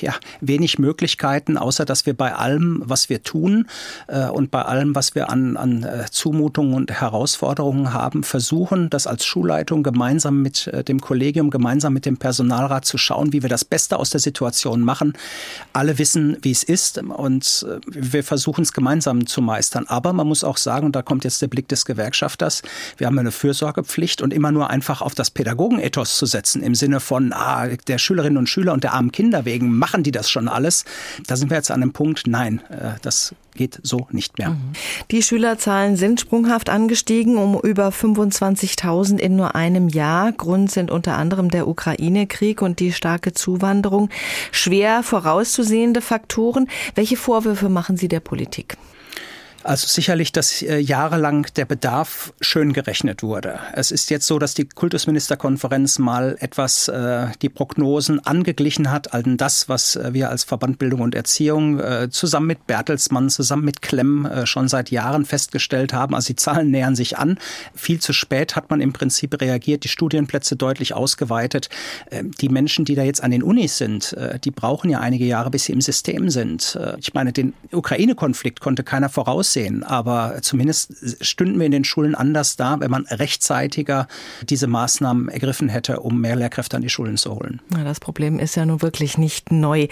ja 0.00 0.14
wenig 0.40 0.78
Möglichkeiten, 0.78 1.56
außer 1.56 1.84
dass 1.84 2.06
wir 2.06 2.14
bei 2.14 2.34
allem, 2.34 2.82
was 2.84 3.08
wir 3.08 3.22
tun 3.22 3.66
äh, 4.08 4.26
und 4.26 4.50
bei 4.50 4.62
allem, 4.62 4.94
was 4.94 5.14
wir 5.14 5.30
an, 5.30 5.56
an 5.56 5.84
äh, 5.84 6.04
Zumutungen 6.10 6.74
und 6.74 6.90
Herausforderungen 6.90 7.92
haben, 7.92 8.22
versuchen, 8.22 8.90
das 8.90 9.06
als 9.06 9.24
Schulleitung 9.24 9.82
gemeinsam 9.82 10.42
mit 10.42 10.66
äh, 10.68 10.84
dem 10.84 11.00
Kollegium, 11.00 11.50
gemeinsam 11.50 11.92
mit 11.92 12.06
dem 12.06 12.16
Personalrat 12.16 12.84
zu 12.84 12.98
schauen, 12.98 13.32
wie 13.32 13.42
wir 13.42 13.48
das 13.48 13.64
Beste 13.64 13.98
aus 13.98 14.10
der 14.10 14.20
Situation 14.20 14.82
machen. 14.82 15.14
Alle 15.72 15.98
wissen, 15.98 16.36
wie 16.42 16.50
es 16.50 16.62
ist 16.62 16.98
und 17.02 17.66
äh, 17.68 17.80
wir 17.86 18.24
versuchen 18.24 18.62
es 18.62 18.72
gemeinsam 18.72 19.26
zu 19.26 19.42
meistern. 19.42 19.86
Aber 19.86 20.12
man 20.12 20.26
muss 20.26 20.44
auch 20.44 20.56
sagen, 20.56 20.86
und 20.86 20.96
da 20.96 21.02
kommt 21.02 21.24
jetzt 21.24 21.42
der 21.42 21.48
Blick 21.48 21.68
des 21.68 21.84
Gewerkschafters, 21.84 22.62
wir 22.96 23.06
haben 23.06 23.18
eine 23.18 23.32
Fürsorgepflicht 23.32 24.22
und 24.22 24.32
immer 24.32 24.52
nur 24.52 24.70
einfach 24.70 25.02
auf 25.02 25.14
das 25.14 25.21
Pädagogenethos 25.30 26.16
zu 26.16 26.26
setzen, 26.26 26.62
im 26.62 26.74
Sinne 26.74 27.00
von, 27.00 27.32
ah, 27.32 27.68
der 27.68 27.98
Schülerinnen 27.98 28.38
und 28.38 28.48
Schüler 28.48 28.72
und 28.72 28.84
der 28.84 28.94
armen 28.94 29.12
Kinder 29.12 29.44
wegen 29.44 29.76
machen 29.76 30.02
die 30.02 30.10
das 30.10 30.30
schon 30.30 30.48
alles. 30.48 30.84
Da 31.26 31.36
sind 31.36 31.50
wir 31.50 31.56
jetzt 31.56 31.70
an 31.70 31.82
einem 31.82 31.92
Punkt, 31.92 32.26
nein, 32.26 32.60
äh, 32.70 32.94
das 33.02 33.34
geht 33.54 33.80
so 33.82 34.06
nicht 34.10 34.38
mehr. 34.38 34.50
Mhm. 34.50 34.72
Die 35.10 35.22
Schülerzahlen 35.22 35.96
sind 35.96 36.20
sprunghaft 36.20 36.70
angestiegen 36.70 37.36
um 37.36 37.58
über 37.60 37.88
25.000 37.88 39.18
in 39.18 39.36
nur 39.36 39.54
einem 39.54 39.88
Jahr. 39.88 40.32
Grund 40.32 40.70
sind 40.70 40.90
unter 40.90 41.16
anderem 41.16 41.50
der 41.50 41.68
Ukraine-Krieg 41.68 42.62
und 42.62 42.80
die 42.80 42.92
starke 42.92 43.32
Zuwanderung. 43.32 44.08
Schwer 44.50 45.02
vorauszusehende 45.02 46.00
Faktoren. 46.00 46.68
Welche 46.94 47.16
Vorwürfe 47.16 47.68
machen 47.68 47.96
Sie 47.96 48.08
der 48.08 48.20
Politik? 48.20 48.76
Also 49.64 49.86
sicherlich, 49.86 50.32
dass 50.32 50.62
äh, 50.62 50.78
jahrelang 50.78 51.46
der 51.56 51.64
Bedarf 51.64 52.32
schön 52.40 52.72
gerechnet 52.72 53.22
wurde. 53.22 53.60
Es 53.74 53.92
ist 53.92 54.10
jetzt 54.10 54.26
so, 54.26 54.38
dass 54.38 54.54
die 54.54 54.64
Kultusministerkonferenz 54.64 55.98
mal 55.98 56.36
etwas 56.40 56.88
äh, 56.88 57.28
die 57.42 57.48
Prognosen 57.48 58.24
angeglichen 58.26 58.90
hat 58.90 59.14
an 59.14 59.36
das, 59.36 59.68
was 59.68 59.94
äh, 59.94 60.12
wir 60.12 60.30
als 60.30 60.42
Verband 60.42 60.78
Bildung 60.78 61.00
und 61.00 61.14
Erziehung 61.14 61.78
äh, 61.78 62.08
zusammen 62.10 62.48
mit 62.48 62.66
Bertelsmann, 62.66 63.30
zusammen 63.30 63.64
mit 63.64 63.82
Klemm 63.82 64.26
äh, 64.26 64.46
schon 64.46 64.66
seit 64.66 64.90
Jahren 64.90 65.24
festgestellt 65.24 65.92
haben. 65.92 66.14
Also 66.14 66.28
die 66.28 66.36
Zahlen 66.36 66.70
nähern 66.70 66.96
sich 66.96 67.18
an. 67.18 67.38
Viel 67.74 68.00
zu 68.00 68.12
spät 68.12 68.56
hat 68.56 68.68
man 68.70 68.80
im 68.80 68.92
Prinzip 68.92 69.40
reagiert, 69.40 69.84
die 69.84 69.88
Studienplätze 69.88 70.56
deutlich 70.56 70.94
ausgeweitet. 70.94 71.68
Äh, 72.10 72.24
die 72.40 72.48
Menschen, 72.48 72.84
die 72.84 72.96
da 72.96 73.02
jetzt 73.02 73.22
an 73.22 73.30
den 73.30 73.44
Unis 73.44 73.78
sind, 73.78 74.12
äh, 74.14 74.40
die 74.40 74.50
brauchen 74.50 74.90
ja 74.90 74.98
einige 74.98 75.24
Jahre, 75.24 75.50
bis 75.50 75.64
sie 75.64 75.72
im 75.72 75.80
System 75.80 76.30
sind. 76.30 76.78
Ich 76.98 77.14
meine, 77.14 77.32
den 77.32 77.54
Ukraine-Konflikt 77.70 78.60
konnte 78.60 78.82
keiner 78.82 79.08
voraus 79.08 79.51
aussehen. 79.52 79.82
Aber 79.84 80.38
zumindest 80.42 81.24
stünden 81.24 81.58
wir 81.58 81.66
in 81.66 81.72
den 81.72 81.84
Schulen 81.84 82.14
anders 82.14 82.56
da, 82.56 82.80
wenn 82.80 82.90
man 82.90 83.06
rechtzeitiger 83.06 84.06
diese 84.48 84.66
Maßnahmen 84.66 85.28
ergriffen 85.28 85.68
hätte, 85.68 86.00
um 86.00 86.20
mehr 86.20 86.36
Lehrkräfte 86.36 86.76
an 86.76 86.82
die 86.82 86.88
Schulen 86.88 87.16
zu 87.16 87.34
holen. 87.34 87.60
Ja, 87.76 87.84
das 87.84 88.00
Problem 88.00 88.38
ist 88.38 88.56
ja 88.56 88.64
nun 88.64 88.82
wirklich 88.82 89.18
nicht 89.18 89.52
neu. 89.52 89.88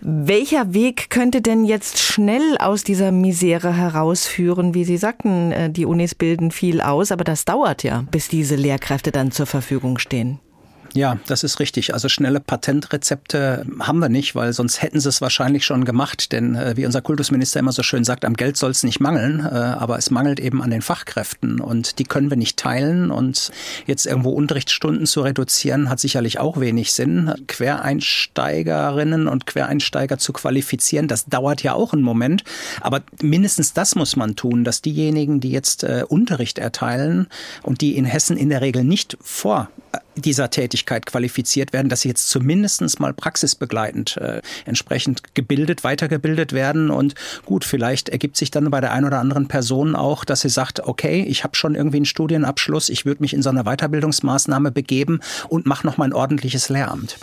Welcher 0.00 0.74
Weg 0.74 1.10
könnte 1.10 1.40
denn 1.40 1.64
jetzt 1.64 1.98
schnell 1.98 2.56
aus 2.58 2.84
dieser 2.84 3.12
Misere 3.12 3.72
herausführen? 3.72 4.74
Wie 4.74 4.84
Sie 4.84 4.96
sagten, 4.96 5.52
äh, 5.52 5.70
die 5.70 5.86
Unis 5.86 6.14
bilden 6.14 6.50
viel 6.50 6.80
aus, 6.80 7.12
aber 7.12 7.24
das 7.24 7.44
dauert 7.44 7.82
ja, 7.82 8.04
bis 8.10 8.28
diese 8.28 8.56
Lehrkräfte 8.56 9.12
dann 9.12 9.30
zur 9.30 9.46
Verfügung 9.46 9.98
stehen. 9.98 10.40
Ja, 10.94 11.18
das 11.26 11.42
ist 11.42 11.58
richtig. 11.58 11.92
Also 11.92 12.08
schnelle 12.08 12.38
Patentrezepte 12.38 13.66
haben 13.80 13.98
wir 13.98 14.08
nicht, 14.08 14.36
weil 14.36 14.52
sonst 14.52 14.80
hätten 14.80 15.00
sie 15.00 15.08
es 15.08 15.20
wahrscheinlich 15.20 15.64
schon 15.64 15.84
gemacht. 15.84 16.30
Denn 16.30 16.54
äh, 16.54 16.76
wie 16.76 16.86
unser 16.86 17.02
Kultusminister 17.02 17.58
immer 17.58 17.72
so 17.72 17.82
schön 17.82 18.04
sagt, 18.04 18.24
am 18.24 18.34
Geld 18.34 18.56
soll 18.56 18.70
es 18.70 18.84
nicht 18.84 19.00
mangeln, 19.00 19.40
äh, 19.40 19.48
aber 19.48 19.98
es 19.98 20.12
mangelt 20.12 20.38
eben 20.38 20.62
an 20.62 20.70
den 20.70 20.82
Fachkräften 20.82 21.60
und 21.60 21.98
die 21.98 22.04
können 22.04 22.30
wir 22.30 22.36
nicht 22.36 22.56
teilen. 22.56 23.10
Und 23.10 23.50
jetzt 23.86 24.06
irgendwo 24.06 24.30
Unterrichtsstunden 24.30 25.06
zu 25.06 25.22
reduzieren, 25.22 25.90
hat 25.90 25.98
sicherlich 25.98 26.38
auch 26.38 26.60
wenig 26.60 26.92
Sinn. 26.92 27.34
Quereinsteigerinnen 27.48 29.26
und 29.26 29.46
Quereinsteiger 29.46 30.18
zu 30.18 30.32
qualifizieren, 30.32 31.08
das 31.08 31.24
dauert 31.26 31.64
ja 31.64 31.74
auch 31.74 31.92
einen 31.92 32.02
Moment. 32.02 32.44
Aber 32.80 33.02
mindestens 33.20 33.72
das 33.72 33.96
muss 33.96 34.14
man 34.14 34.36
tun, 34.36 34.62
dass 34.62 34.80
diejenigen, 34.80 35.40
die 35.40 35.50
jetzt 35.50 35.82
äh, 35.82 36.04
Unterricht 36.06 36.58
erteilen 36.58 37.26
und 37.64 37.80
die 37.80 37.96
in 37.96 38.04
Hessen 38.04 38.36
in 38.36 38.48
der 38.48 38.60
Regel 38.60 38.84
nicht 38.84 39.18
vor 39.20 39.70
dieser 40.16 40.50
Tätigkeit 40.50 41.06
qualifiziert 41.06 41.72
werden, 41.72 41.88
dass 41.88 42.02
sie 42.02 42.08
jetzt 42.08 42.28
zumindest 42.28 43.00
mal 43.00 43.12
praxisbegleitend 43.12 44.16
äh, 44.16 44.42
entsprechend 44.64 45.34
gebildet, 45.34 45.84
weitergebildet 45.84 46.52
werden. 46.52 46.90
Und 46.90 47.14
gut, 47.44 47.64
vielleicht 47.64 48.08
ergibt 48.08 48.36
sich 48.36 48.50
dann 48.50 48.70
bei 48.70 48.80
der 48.80 48.92
einen 48.92 49.06
oder 49.06 49.20
anderen 49.20 49.48
Person 49.48 49.96
auch, 49.96 50.24
dass 50.24 50.40
sie 50.40 50.48
sagt, 50.48 50.80
okay, 50.80 51.24
ich 51.28 51.44
habe 51.44 51.56
schon 51.56 51.74
irgendwie 51.74 51.98
einen 51.98 52.06
Studienabschluss, 52.06 52.88
ich 52.88 53.04
würde 53.04 53.22
mich 53.22 53.34
in 53.34 53.42
so 53.42 53.50
eine 53.50 53.64
Weiterbildungsmaßnahme 53.64 54.70
begeben 54.70 55.20
und 55.48 55.66
mache 55.66 55.86
noch 55.86 55.96
mal 55.96 56.04
ein 56.04 56.12
ordentliches 56.12 56.68
Lehramt. 56.68 57.16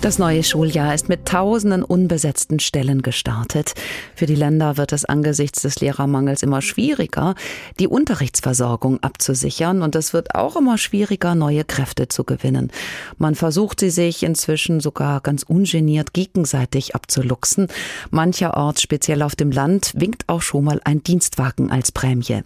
Das 0.00 0.20
neue 0.20 0.44
Schuljahr 0.44 0.94
ist 0.94 1.08
mit 1.08 1.26
tausenden 1.26 1.82
unbesetzten 1.82 2.60
Stellen 2.60 3.02
gestartet. 3.02 3.74
Für 4.14 4.26
die 4.26 4.36
Länder 4.36 4.76
wird 4.76 4.92
es 4.92 5.04
angesichts 5.04 5.62
des 5.62 5.80
Lehrermangels 5.80 6.44
immer 6.44 6.62
schwieriger, 6.62 7.34
die 7.80 7.88
Unterrichtsversorgung 7.88 9.02
abzusichern 9.02 9.82
und 9.82 9.96
es 9.96 10.12
wird 10.12 10.36
auch 10.36 10.54
immer 10.54 10.78
schwieriger, 10.78 11.34
neue 11.34 11.64
Kräfte 11.64 12.06
zu 12.06 12.22
gewinnen. 12.22 12.70
Man 13.18 13.34
versucht 13.34 13.80
sie 13.80 13.90
sich 13.90 14.22
inzwischen 14.22 14.78
sogar 14.78 15.20
ganz 15.20 15.42
ungeniert 15.42 16.14
gegenseitig 16.14 16.94
abzuluxen. 16.94 17.66
Mancherorts, 18.10 18.80
speziell 18.80 19.20
auf 19.20 19.34
dem 19.34 19.50
Land, 19.50 19.94
winkt 19.96 20.28
auch 20.28 20.42
schon 20.42 20.64
mal 20.64 20.80
ein 20.84 21.02
Dienstwagen 21.02 21.72
als 21.72 21.90
Prämie. 21.90 22.44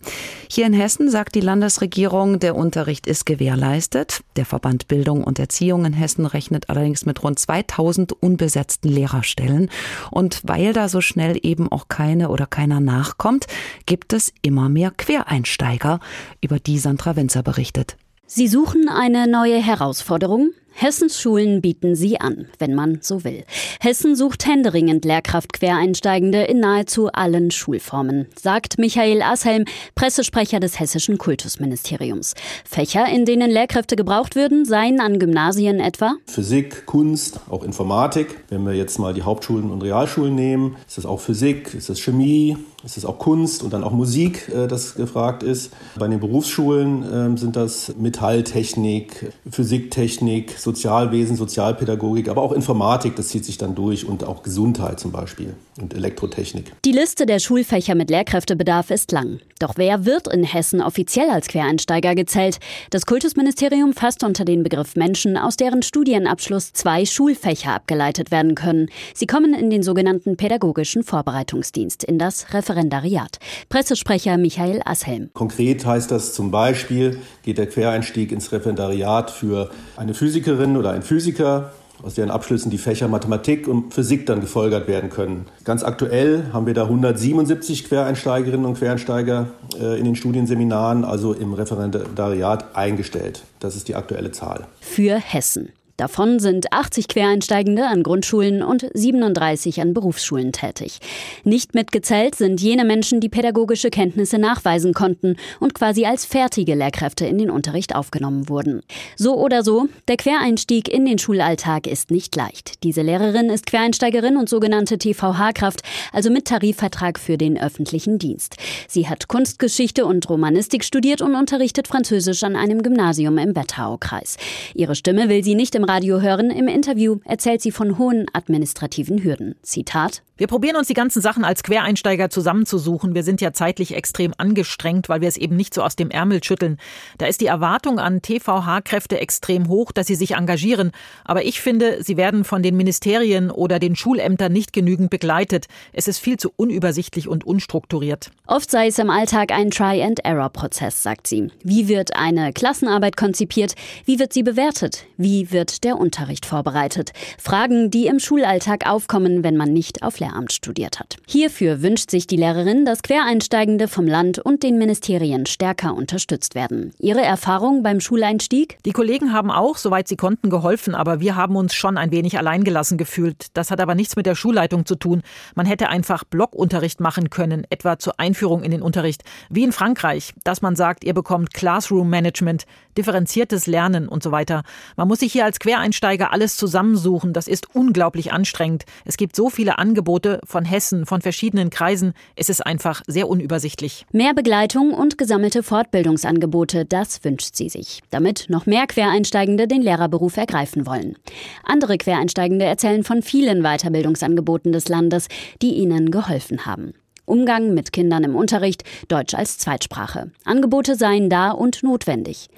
Hier 0.48 0.66
in 0.66 0.72
Hessen 0.72 1.10
sagt 1.10 1.34
die 1.34 1.40
Landesregierung, 1.40 2.40
der 2.40 2.56
Unterricht 2.56 3.06
ist 3.06 3.26
gewährleistet. 3.26 4.22
Der 4.36 4.46
Verband 4.46 4.88
Bildung 4.88 5.22
und 5.22 5.38
Erziehung 5.38 5.84
in 5.84 5.92
Hessen 5.92 6.24
rechnet 6.24 6.70
allerdings 6.70 7.04
mit 7.04 7.22
rund 7.22 7.41
2000 7.42 8.12
unbesetzten 8.12 8.88
Lehrerstellen. 8.88 9.70
Und 10.10 10.40
weil 10.44 10.72
da 10.72 10.88
so 10.88 11.00
schnell 11.00 11.38
eben 11.42 11.70
auch 11.70 11.88
keine 11.88 12.30
oder 12.30 12.46
keiner 12.46 12.80
nachkommt, 12.80 13.46
gibt 13.86 14.12
es 14.12 14.32
immer 14.42 14.68
mehr 14.68 14.90
Quereinsteiger, 14.90 16.00
über 16.40 16.58
die 16.58 16.78
Sandra 16.78 17.16
Wenzer 17.16 17.42
berichtet. 17.42 17.96
Sie 18.26 18.48
suchen 18.48 18.88
eine 18.88 19.30
neue 19.30 19.60
Herausforderung, 19.62 20.52
Hessens 20.74 21.20
Schulen 21.20 21.60
bieten 21.60 21.94
sie 21.94 22.20
an, 22.20 22.46
wenn 22.58 22.74
man 22.74 22.98
so 23.02 23.24
will. 23.24 23.44
Hessen 23.80 24.16
sucht 24.16 24.46
händeringend 24.46 25.04
Lehrkraft-Quereinsteigende 25.04 26.42
in 26.42 26.60
nahezu 26.60 27.08
allen 27.12 27.50
Schulformen, 27.50 28.26
sagt 28.40 28.78
Michael 28.78 29.22
Ashelm, 29.22 29.64
Pressesprecher 29.94 30.60
des 30.60 30.80
Hessischen 30.80 31.18
Kultusministeriums. 31.18 32.34
Fächer, 32.64 33.06
in 33.08 33.24
denen 33.24 33.50
Lehrkräfte 33.50 33.96
gebraucht 33.96 34.34
würden, 34.34 34.64
seien 34.64 35.00
an 35.00 35.18
Gymnasien 35.18 35.80
etwa 35.80 36.14
Physik, 36.26 36.86
Kunst, 36.86 37.40
auch 37.50 37.62
Informatik. 37.62 38.44
Wenn 38.48 38.64
wir 38.64 38.74
jetzt 38.74 38.98
mal 38.98 39.14
die 39.14 39.22
Hauptschulen 39.22 39.70
und 39.70 39.82
Realschulen 39.82 40.34
nehmen, 40.34 40.76
ist 40.86 40.98
das 40.98 41.06
auch 41.06 41.20
Physik, 41.20 41.74
ist 41.74 41.88
das 41.90 42.00
Chemie, 42.00 42.56
ist 42.84 42.96
es 42.96 43.04
auch 43.04 43.18
Kunst 43.18 43.62
und 43.62 43.72
dann 43.72 43.84
auch 43.84 43.92
Musik, 43.92 44.48
äh, 44.48 44.66
das 44.66 44.94
gefragt 44.94 45.42
ist. 45.42 45.72
Bei 45.96 46.08
den 46.08 46.20
Berufsschulen 46.20 47.34
äh, 47.34 47.38
sind 47.38 47.56
das 47.56 47.94
Metalltechnik, 47.96 49.32
Physiktechnik, 49.48 50.58
Sozialwesen, 50.62 51.36
Sozialpädagogik, 51.36 52.28
aber 52.28 52.40
auch 52.40 52.52
Informatik, 52.52 53.16
das 53.16 53.28
zieht 53.28 53.44
sich 53.44 53.58
dann 53.58 53.74
durch 53.74 54.06
und 54.06 54.22
auch 54.22 54.44
Gesundheit 54.44 55.00
zum 55.00 55.10
Beispiel 55.10 55.54
und 55.80 55.92
Elektrotechnik. 55.92 56.72
Die 56.84 56.92
Liste 56.92 57.26
der 57.26 57.40
Schulfächer 57.40 57.96
mit 57.96 58.10
Lehrkräftebedarf 58.10 58.90
ist 58.90 59.10
lang. 59.10 59.40
Doch 59.58 59.74
wer 59.76 60.04
wird 60.04 60.32
in 60.32 60.44
Hessen 60.44 60.80
offiziell 60.80 61.30
als 61.30 61.48
Quereinsteiger 61.48 62.14
gezählt? 62.14 62.58
Das 62.90 63.06
Kultusministerium 63.06 63.92
fasst 63.92 64.22
unter 64.22 64.44
den 64.44 64.62
Begriff 64.62 64.94
Menschen, 64.94 65.36
aus 65.36 65.56
deren 65.56 65.82
Studienabschluss 65.82 66.72
zwei 66.72 67.06
Schulfächer 67.06 67.74
abgeleitet 67.74 68.30
werden 68.30 68.54
können. 68.54 68.88
Sie 69.14 69.26
kommen 69.26 69.54
in 69.54 69.70
den 69.70 69.82
sogenannten 69.82 70.36
pädagogischen 70.36 71.02
Vorbereitungsdienst, 71.02 72.04
in 72.04 72.18
das 72.18 72.54
Referendariat. 72.54 73.38
Pressesprecher 73.68 74.36
Michael 74.36 74.80
Ashelm. 74.84 75.30
Konkret 75.32 75.84
heißt 75.84 76.10
das 76.10 76.34
zum 76.34 76.50
Beispiel, 76.50 77.18
geht 77.42 77.58
der 77.58 77.66
Quereinstieg 77.66 78.30
ins 78.30 78.52
Referendariat 78.52 79.30
für 79.30 79.70
eine 79.96 80.14
Physikerin 80.14 80.51
Physikerin 80.52 80.76
oder 80.76 80.90
ein 80.90 81.02
Physiker, 81.02 81.72
aus 82.02 82.14
deren 82.14 82.30
Abschlüssen 82.30 82.70
die 82.70 82.78
Fächer 82.78 83.08
Mathematik 83.08 83.68
und 83.68 83.94
Physik 83.94 84.26
dann 84.26 84.40
gefolgert 84.40 84.86
werden 84.86 85.08
können. 85.08 85.46
Ganz 85.64 85.82
aktuell 85.82 86.44
haben 86.52 86.66
wir 86.66 86.74
da 86.74 86.82
177 86.82 87.88
Quereinsteigerinnen 87.88 88.66
und 88.66 88.78
Quereinsteiger 88.78 89.48
äh, 89.80 89.98
in 89.98 90.04
den 90.04 90.16
Studienseminaren, 90.16 91.04
also 91.04 91.32
im 91.32 91.54
Referendariat 91.54 92.76
eingestellt. 92.76 93.44
Das 93.60 93.76
ist 93.76 93.88
die 93.88 93.94
aktuelle 93.94 94.32
Zahl. 94.32 94.66
Für 94.80 95.16
Hessen. 95.16 95.70
Davon 95.96 96.40
sind 96.40 96.72
80 96.72 97.08
Quereinsteigende 97.08 97.86
an 97.86 98.02
Grundschulen 98.02 98.62
und 98.62 98.86
37 98.94 99.80
an 99.80 99.94
Berufsschulen 99.94 100.52
tätig. 100.52 100.98
Nicht 101.44 101.74
mitgezählt 101.74 102.34
sind 102.34 102.60
jene 102.60 102.84
Menschen, 102.84 103.20
die 103.20 103.28
pädagogische 103.28 103.90
Kenntnisse 103.90 104.38
nachweisen 104.38 104.94
konnten 104.94 105.36
und 105.60 105.74
quasi 105.74 106.06
als 106.06 106.24
fertige 106.24 106.74
Lehrkräfte 106.74 107.26
in 107.26 107.38
den 107.38 107.50
Unterricht 107.50 107.94
aufgenommen 107.94 108.48
wurden. 108.48 108.80
So 109.16 109.36
oder 109.36 109.62
so, 109.62 109.88
der 110.08 110.16
Quereinstieg 110.16 110.88
in 110.88 111.04
den 111.04 111.18
Schulalltag 111.18 111.86
ist 111.86 112.10
nicht 112.10 112.34
leicht. 112.36 112.82
Diese 112.84 113.02
Lehrerin 113.02 113.50
ist 113.50 113.66
Quereinsteigerin 113.66 114.36
und 114.36 114.48
sogenannte 114.48 114.98
TVH-Kraft, 114.98 115.82
also 116.12 116.30
mit 116.30 116.46
Tarifvertrag 116.46 117.18
für 117.18 117.36
den 117.36 117.60
öffentlichen 117.60 118.18
Dienst. 118.18 118.56
Sie 118.88 119.08
hat 119.08 119.28
Kunstgeschichte 119.28 120.06
und 120.06 120.28
Romanistik 120.28 120.84
studiert 120.84 121.20
und 121.20 121.34
unterrichtet 121.34 121.88
Französisch 121.88 122.42
an 122.42 122.56
einem 122.56 122.82
Gymnasium 122.82 123.38
im 123.38 123.54
Wetteraukreis. 123.54 124.36
Ihre 124.74 124.94
Stimme 124.94 125.28
will 125.28 125.44
sie 125.44 125.54
nicht 125.54 125.74
im 125.74 125.81
Radio 125.84 126.20
hören. 126.20 126.50
Im 126.50 126.68
Interview 126.68 127.18
erzählt 127.24 127.60
sie 127.62 127.70
von 127.70 127.98
hohen 127.98 128.26
administrativen 128.32 129.22
Hürden. 129.22 129.54
Zitat 129.62 130.22
wir 130.42 130.48
probieren 130.48 130.74
uns 130.74 130.88
die 130.88 130.94
ganzen 130.94 131.22
Sachen 131.22 131.44
als 131.44 131.62
Quereinsteiger 131.62 132.28
zusammenzusuchen. 132.28 133.14
Wir 133.14 133.22
sind 133.22 133.40
ja 133.40 133.52
zeitlich 133.52 133.94
extrem 133.94 134.34
angestrengt, 134.38 135.08
weil 135.08 135.20
wir 135.20 135.28
es 135.28 135.36
eben 135.36 135.54
nicht 135.54 135.72
so 135.72 135.84
aus 135.84 135.94
dem 135.94 136.10
Ärmel 136.10 136.42
schütteln. 136.42 136.78
Da 137.18 137.26
ist 137.26 137.40
die 137.40 137.46
Erwartung 137.46 138.00
an 138.00 138.22
TVH-Kräfte 138.22 139.20
extrem 139.20 139.68
hoch, 139.68 139.92
dass 139.92 140.08
sie 140.08 140.16
sich 140.16 140.32
engagieren. 140.32 140.90
Aber 141.24 141.44
ich 141.44 141.60
finde, 141.60 142.02
sie 142.02 142.16
werden 142.16 142.42
von 142.42 142.60
den 142.60 142.76
Ministerien 142.76 143.52
oder 143.52 143.78
den 143.78 143.94
Schulämtern 143.94 144.52
nicht 144.52 144.72
genügend 144.72 145.10
begleitet. 145.10 145.66
Es 145.92 146.08
ist 146.08 146.18
viel 146.18 146.38
zu 146.38 146.50
unübersichtlich 146.56 147.28
und 147.28 147.44
unstrukturiert. 147.44 148.32
Oft 148.48 148.68
sei 148.68 148.88
es 148.88 148.98
im 148.98 149.10
Alltag 149.10 149.52
ein 149.52 149.70
Try-and-Error-Prozess, 149.70 151.04
sagt 151.04 151.28
sie. 151.28 151.52
Wie 151.62 151.86
wird 151.86 152.16
eine 152.16 152.52
Klassenarbeit 152.52 153.16
konzipiert? 153.16 153.74
Wie 154.06 154.18
wird 154.18 154.32
sie 154.32 154.42
bewertet? 154.42 155.04
Wie 155.16 155.52
wird 155.52 155.71
der 155.80 155.98
Unterricht 155.98 156.46
vorbereitet? 156.46 157.12
Fragen, 157.38 157.90
die 157.90 158.06
im 158.06 158.20
Schulalltag 158.20 158.86
aufkommen, 158.88 159.42
wenn 159.42 159.56
man 159.56 159.72
nicht 159.72 160.02
auf 160.02 160.20
Lehramt 160.20 160.52
studiert 160.52 161.00
hat. 161.00 161.16
Hierfür 161.26 161.82
wünscht 161.82 162.10
sich 162.10 162.26
die 162.26 162.36
Lehrerin, 162.36 162.84
dass 162.84 163.02
Quereinsteigende 163.02 163.88
vom 163.88 164.06
Land 164.06 164.38
und 164.38 164.62
den 164.62 164.78
Ministerien 164.78 165.46
stärker 165.46 165.94
unterstützt 165.94 166.54
werden. 166.54 166.92
Ihre 166.98 167.22
Erfahrung 167.22 167.82
beim 167.82 168.00
Schuleinstieg? 168.00 168.78
Die 168.84 168.92
Kollegen 168.92 169.32
haben 169.32 169.50
auch, 169.50 169.76
soweit 169.76 170.08
sie 170.08 170.16
konnten, 170.16 170.50
geholfen, 170.50 170.94
aber 170.94 171.20
wir 171.20 171.36
haben 171.36 171.56
uns 171.56 171.74
schon 171.74 171.98
ein 171.98 172.10
wenig 172.10 172.38
alleingelassen 172.38 172.98
gefühlt. 172.98 173.46
Das 173.54 173.70
hat 173.70 173.80
aber 173.80 173.94
nichts 173.94 174.16
mit 174.16 174.26
der 174.26 174.34
Schulleitung 174.34 174.86
zu 174.86 174.94
tun. 174.94 175.22
Man 175.54 175.66
hätte 175.66 175.88
einfach 175.88 176.24
Blockunterricht 176.24 177.00
machen 177.00 177.30
können, 177.30 177.64
etwa 177.70 177.98
zur 177.98 178.18
Einführung 178.18 178.62
in 178.62 178.70
den 178.70 178.82
Unterricht. 178.82 179.22
Wie 179.50 179.64
in 179.64 179.72
Frankreich, 179.72 180.34
dass 180.44 180.62
man 180.62 180.76
sagt, 180.76 181.04
ihr 181.04 181.14
bekommt 181.14 181.54
Classroom 181.54 182.10
Management, 182.10 182.66
differenziertes 182.96 183.66
Lernen 183.66 184.08
und 184.08 184.22
so 184.22 184.32
weiter. 184.32 184.62
Man 184.96 185.08
muss 185.08 185.20
sich 185.20 185.32
hier 185.32 185.44
als 185.44 185.58
Quereinsteiger 185.62 186.32
alles 186.32 186.56
zusammensuchen. 186.56 187.32
Das 187.32 187.46
ist 187.46 187.72
unglaublich 187.72 188.32
anstrengend. 188.32 188.84
Es 189.04 189.16
gibt 189.16 189.36
so 189.36 189.48
viele 189.48 189.78
Angebote 189.78 190.40
von 190.44 190.64
Hessen, 190.64 191.06
von 191.06 191.20
verschiedenen 191.20 191.70
Kreisen. 191.70 192.14
Es 192.34 192.48
ist 192.48 192.66
einfach 192.66 193.02
sehr 193.06 193.28
unübersichtlich. 193.28 194.04
Mehr 194.10 194.34
Begleitung 194.34 194.92
und 194.92 195.18
gesammelte 195.18 195.62
Fortbildungsangebote, 195.62 196.84
das 196.84 197.22
wünscht 197.22 197.54
sie 197.54 197.68
sich, 197.68 198.00
damit 198.10 198.46
noch 198.48 198.66
mehr 198.66 198.88
Quereinsteigende 198.88 199.68
den 199.68 199.82
Lehrerberuf 199.82 200.36
ergreifen 200.36 200.84
wollen. 200.84 201.14
Andere 201.62 201.96
Quereinsteigende 201.96 202.64
erzählen 202.64 203.04
von 203.04 203.22
vielen 203.22 203.62
Weiterbildungsangeboten 203.62 204.72
des 204.72 204.88
Landes, 204.88 205.28
die 205.62 205.74
ihnen 205.74 206.10
geholfen 206.10 206.66
haben. 206.66 206.92
Umgang 207.24 207.74
mit 207.74 207.92
Kindern 207.92 208.24
im 208.24 208.34
Unterricht, 208.34 208.84
Deutsch 209.08 209.34
als 209.34 209.58
Zweitsprache. 209.58 210.30
Angebote 210.44 210.96
seien 210.96 211.30
da 211.30 211.50
und 211.50 211.82
notwendig. 211.82 212.48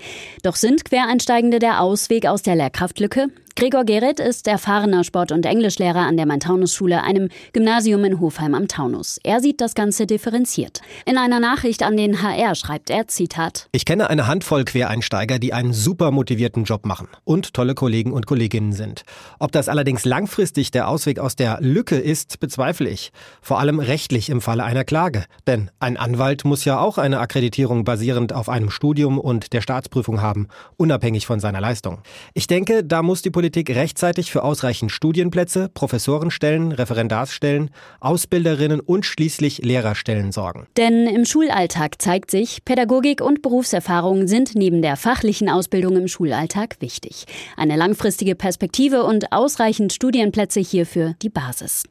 Doch 0.42 0.56
sind 0.56 0.84
Quereinsteigende 0.84 1.58
der 1.58 1.80
Ausweg 1.80 2.26
aus 2.26 2.42
der 2.42 2.56
Lehrkraftlücke? 2.56 3.28
Gregor 3.56 3.84
Gerrit 3.84 4.18
ist 4.18 4.48
erfahrener 4.48 5.04
Sport- 5.04 5.30
und 5.30 5.46
Englischlehrer 5.46 6.00
an 6.00 6.16
der 6.16 6.26
Main-Taunus-Schule, 6.26 7.04
einem 7.04 7.28
Gymnasium 7.52 8.04
in 8.04 8.18
Hofheim 8.18 8.52
am 8.52 8.66
Taunus. 8.66 9.20
Er 9.22 9.38
sieht 9.38 9.60
das 9.60 9.76
Ganze 9.76 10.08
differenziert. 10.08 10.80
In 11.06 11.16
einer 11.16 11.38
Nachricht 11.38 11.84
an 11.84 11.96
den 11.96 12.20
HR 12.20 12.56
schreibt 12.56 12.90
er, 12.90 13.06
Zitat, 13.06 13.68
Ich 13.70 13.84
kenne 13.84 14.10
eine 14.10 14.26
Handvoll 14.26 14.64
Quereinsteiger, 14.64 15.38
die 15.38 15.52
einen 15.52 15.72
super 15.72 16.10
motivierten 16.10 16.64
Job 16.64 16.84
machen 16.84 17.06
und 17.22 17.54
tolle 17.54 17.76
Kollegen 17.76 18.12
und 18.12 18.26
Kolleginnen 18.26 18.72
sind. 18.72 19.04
Ob 19.38 19.52
das 19.52 19.68
allerdings 19.68 20.04
langfristig 20.04 20.72
der 20.72 20.88
Ausweg 20.88 21.20
aus 21.20 21.36
der 21.36 21.58
Lücke 21.60 21.96
ist, 21.96 22.40
bezweifle 22.40 22.90
ich. 22.90 23.12
Vor 23.40 23.60
allem 23.60 23.78
rechtlich 23.78 24.30
im 24.30 24.40
Falle 24.40 24.64
einer 24.64 24.82
Klage. 24.82 25.26
Denn 25.46 25.70
ein 25.78 25.96
Anwalt 25.96 26.44
muss 26.44 26.64
ja 26.64 26.80
auch 26.80 26.98
eine 26.98 27.20
Akkreditierung 27.20 27.84
basierend 27.84 28.32
auf 28.32 28.48
einem 28.48 28.70
Studium 28.70 29.20
und 29.20 29.52
der 29.52 29.60
Staatsprüfung 29.60 30.20
haben, 30.20 30.48
unabhängig 30.76 31.24
von 31.24 31.38
seiner 31.38 31.60
Leistung. 31.60 32.00
Ich 32.34 32.48
denke, 32.48 32.82
da 32.82 33.04
muss 33.04 33.22
die 33.22 33.30
Politik 33.30 33.43
Schulpolitik 33.44 33.76
rechtzeitig 33.76 34.32
für 34.32 34.42
ausreichend 34.42 34.90
Studienplätze, 34.90 35.68
Professorenstellen, 35.74 36.72
Referendarsstellen, 36.72 37.68
Ausbilderinnen 38.00 38.80
und 38.80 39.04
schließlich 39.04 39.58
Lehrerstellen 39.58 40.32
sorgen. 40.32 40.66
Denn 40.78 41.06
im 41.06 41.26
Schulalltag 41.26 42.00
zeigt 42.00 42.30
sich, 42.30 42.64
Pädagogik 42.64 43.20
und 43.20 43.42
Berufserfahrung 43.42 44.28
sind 44.28 44.54
neben 44.54 44.80
der 44.80 44.96
fachlichen 44.96 45.50
Ausbildung 45.50 45.98
im 45.98 46.08
Schulalltag 46.08 46.76
wichtig. 46.80 47.26
Eine 47.58 47.76
langfristige 47.76 48.34
Perspektive 48.34 49.02
und 49.02 49.30
ausreichend 49.30 49.92
Studienplätze 49.92 50.60
hierfür 50.60 51.14
die 51.20 51.28
Basis. 51.28 51.82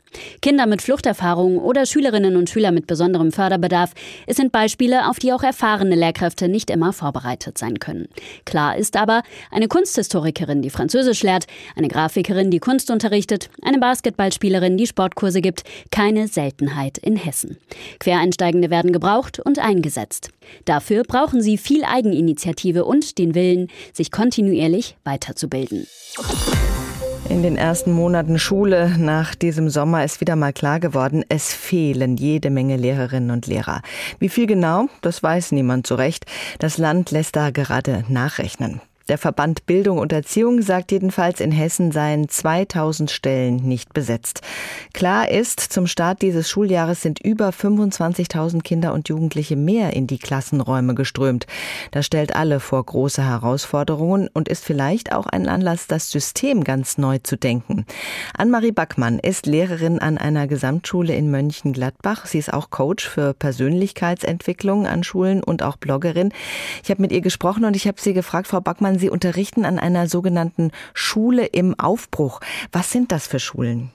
Kinder 0.42 0.66
mit 0.66 0.82
Fluchterfahrung 0.82 1.58
oder 1.58 1.86
Schülerinnen 1.86 2.36
und 2.36 2.50
Schüler 2.50 2.72
mit 2.72 2.88
besonderem 2.88 3.32
Förderbedarf, 3.32 3.94
es 4.28 4.38
sind 4.38 4.52
Beispiele, 4.52 5.10
auf 5.10 5.20
die 5.20 5.34
auch 5.34 5.44
erfahrene 5.44 5.96
Lehrkräfte 5.96 6.48
nicht 6.48 6.70
immer 6.70 6.94
vorbereitet 6.94 7.58
sein 7.58 7.80
können. 7.80 8.08
Klar 8.46 8.78
ist 8.78 8.98
aber, 8.98 9.24
eine 9.52 9.68
Kunsthistorikerin, 9.68 10.62
die 10.62 10.70
Französisch 10.70 11.24
lehrt, 11.24 11.46
eine 11.76 11.88
Grafikerin, 11.88 12.52
die 12.52 12.60
Kunst 12.60 12.92
unterrichtet, 12.92 13.50
eine 13.62 13.80
Basketballspielerin, 13.80 14.78
die 14.78 14.88
Sportkurse 14.88 15.42
gibt, 15.42 15.64
keine 15.92 16.28
Seltenheit 16.28 16.98
in 16.98 17.16
Hessen. 17.16 17.58
Quereinsteigende 18.00 18.70
werden 18.70 18.92
gebraucht 18.92 19.40
und 19.40 19.60
eingesetzt. 19.60 20.30
Dafür 20.66 21.04
brauchen 21.04 21.42
sie 21.42 21.58
viel 21.58 21.84
Eigeninitiative 21.84 22.86
und 22.86 23.18
den 23.18 23.36
Willen, 23.36 23.68
sich 23.94 24.12
kontinuierlich 24.12 24.96
weiterzubilden. 25.04 25.88
In 27.34 27.42
den 27.42 27.58
ersten 27.58 27.92
Monaten 27.92 28.38
Schule 28.38 28.96
nach 29.00 29.34
diesem 29.34 29.68
Sommer 29.68 30.06
ist 30.06 30.22
wieder 30.22 30.36
mal 30.36 30.54
klar 30.54 30.80
geworden, 30.80 31.26
es 31.30 31.52
fehlen 31.52 32.16
jede 32.16 32.52
Menge 32.52 32.78
Lehrerinnen 32.78 33.32
und 33.32 33.48
Lehrer. 33.48 33.82
Wie 34.20 34.30
viel 34.30 34.46
genau, 34.46 34.86
das 35.02 35.24
weiß 35.24 35.52
niemand 35.52 35.88
so 35.88 35.96
recht. 35.96 36.28
Das 36.60 36.78
Land 36.78 37.10
lässt 37.10 37.36
da 37.36 37.50
gerade 37.50 38.06
nachrechnen. 38.08 38.82
Der 39.10 39.18
Verband 39.18 39.66
Bildung 39.66 39.98
und 39.98 40.14
Erziehung 40.14 40.62
sagt 40.62 40.94
jedenfalls, 40.94 41.42
in 41.42 41.52
Hessen 41.52 41.92
seien 41.92 42.30
2000 42.30 43.12
Stellen 43.12 43.58
nicht 43.58 43.94
besetzt. 43.94 44.40
Klar 44.94 45.30
ist, 45.30 45.60
zum 45.60 45.88
Start 45.88 46.22
dieses 46.22 46.50
Schuljahres 46.50 47.02
sind 47.02 47.20
über 47.20 47.50
25.000 47.50 48.62
Kinder 48.62 48.94
und 48.94 49.10
Jugendliche 49.10 49.58
mehr 49.58 49.92
in 49.92 50.08
die 50.08 50.20
Klassenräume 50.20 50.96
geströmt. 50.96 51.48
Das 51.92 52.06
stellt 52.06 52.34
alle 52.34 52.62
vor 52.62 52.82
große 52.82 53.22
Herausforderungen 53.22 54.30
und 54.34 54.48
ist 54.48 54.64
vielleicht 54.64 55.12
auch 55.12 55.28
ein 55.28 55.50
Anlass, 55.50 55.88
das 55.88 56.10
System 56.10 56.64
ganz 56.64 56.98
neu 56.98 57.18
zu 57.18 57.36
denken. 57.36 57.86
Anne-Marie 58.38 58.72
Backmann 58.72 59.20
ist 59.20 59.46
Lehrerin 59.46 60.00
an 60.00 60.18
einer 60.18 60.48
Gesamtschule 60.48 61.14
in 61.14 61.30
Mönchengladbach. 61.30 62.26
Sie 62.26 62.38
ist 62.38 62.54
auch 62.54 62.70
Coach 62.70 63.06
für 63.06 63.34
Persönlichkeitsentwicklung 63.34 64.88
an 64.88 65.04
Schulen 65.04 65.44
und 65.44 65.62
auch 65.62 65.76
Bloggerin. 65.76 66.32
Ich 66.84 66.90
habe 66.90 67.02
mit 67.02 67.12
ihr 67.12 67.22
gesprochen 67.22 67.66
und 67.66 67.76
ich 67.76 67.86
habe 67.86 68.00
sie 68.00 68.14
gefragt, 68.14 68.48
Frau 68.48 68.62
Backmann, 68.62 68.93
Hoffmann, 68.94 69.00
Sie 69.00 69.10
unterrichten 69.10 69.66
an 69.66 69.80
einer 69.80 70.08
sogenannten 70.08 70.72
Schule 70.94 71.46
im 71.46 71.78
Aufbruch. 71.80 72.40
Was 72.72 72.92
sind 72.92 73.12
das 73.12 73.28
für 73.28 73.40
Schulen? 73.40 73.92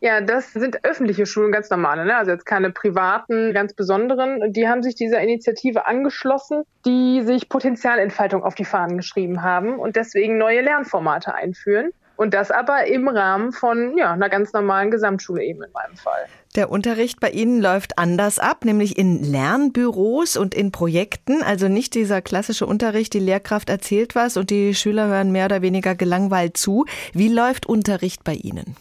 Ja, 0.00 0.20
das 0.20 0.52
sind 0.52 0.84
öffentliche 0.84 1.26
Schulen, 1.26 1.50
ganz 1.50 1.70
normale, 1.70 2.04
ne? 2.04 2.16
also 2.16 2.30
jetzt 2.30 2.46
keine 2.46 2.70
privaten, 2.70 3.52
ganz 3.52 3.74
besonderen. 3.74 4.52
Die 4.52 4.68
haben 4.68 4.84
sich 4.84 4.94
dieser 4.94 5.20
Initiative 5.20 5.86
angeschlossen, 5.86 6.62
die 6.86 7.22
sich 7.22 7.48
Potenzialentfaltung 7.48 8.44
auf 8.44 8.54
die 8.54 8.64
Fahnen 8.64 8.96
geschrieben 8.96 9.42
haben 9.42 9.80
und 9.80 9.96
deswegen 9.96 10.38
neue 10.38 10.60
Lernformate 10.60 11.34
einführen. 11.34 11.90
Und 12.18 12.34
das 12.34 12.50
aber 12.50 12.88
im 12.88 13.06
Rahmen 13.06 13.52
von 13.52 13.96
ja, 13.96 14.12
einer 14.12 14.28
ganz 14.28 14.52
normalen 14.52 14.90
Gesamtschule 14.90 15.40
eben 15.44 15.62
in 15.62 15.70
meinem 15.70 15.94
Fall. 15.94 16.26
Der 16.56 16.68
Unterricht 16.68 17.20
bei 17.20 17.30
Ihnen 17.30 17.62
läuft 17.62 17.96
anders 17.96 18.40
ab, 18.40 18.64
nämlich 18.64 18.98
in 18.98 19.22
Lernbüros 19.22 20.36
und 20.36 20.52
in 20.52 20.72
Projekten. 20.72 21.44
Also 21.44 21.68
nicht 21.68 21.94
dieser 21.94 22.20
klassische 22.20 22.66
Unterricht, 22.66 23.14
die 23.14 23.20
Lehrkraft 23.20 23.70
erzählt 23.70 24.16
was 24.16 24.36
und 24.36 24.50
die 24.50 24.74
Schüler 24.74 25.06
hören 25.06 25.30
mehr 25.30 25.44
oder 25.44 25.62
weniger 25.62 25.94
gelangweilt 25.94 26.56
zu. 26.56 26.86
Wie 27.12 27.28
läuft 27.28 27.66
Unterricht 27.66 28.24
bei 28.24 28.34
Ihnen? 28.34 28.74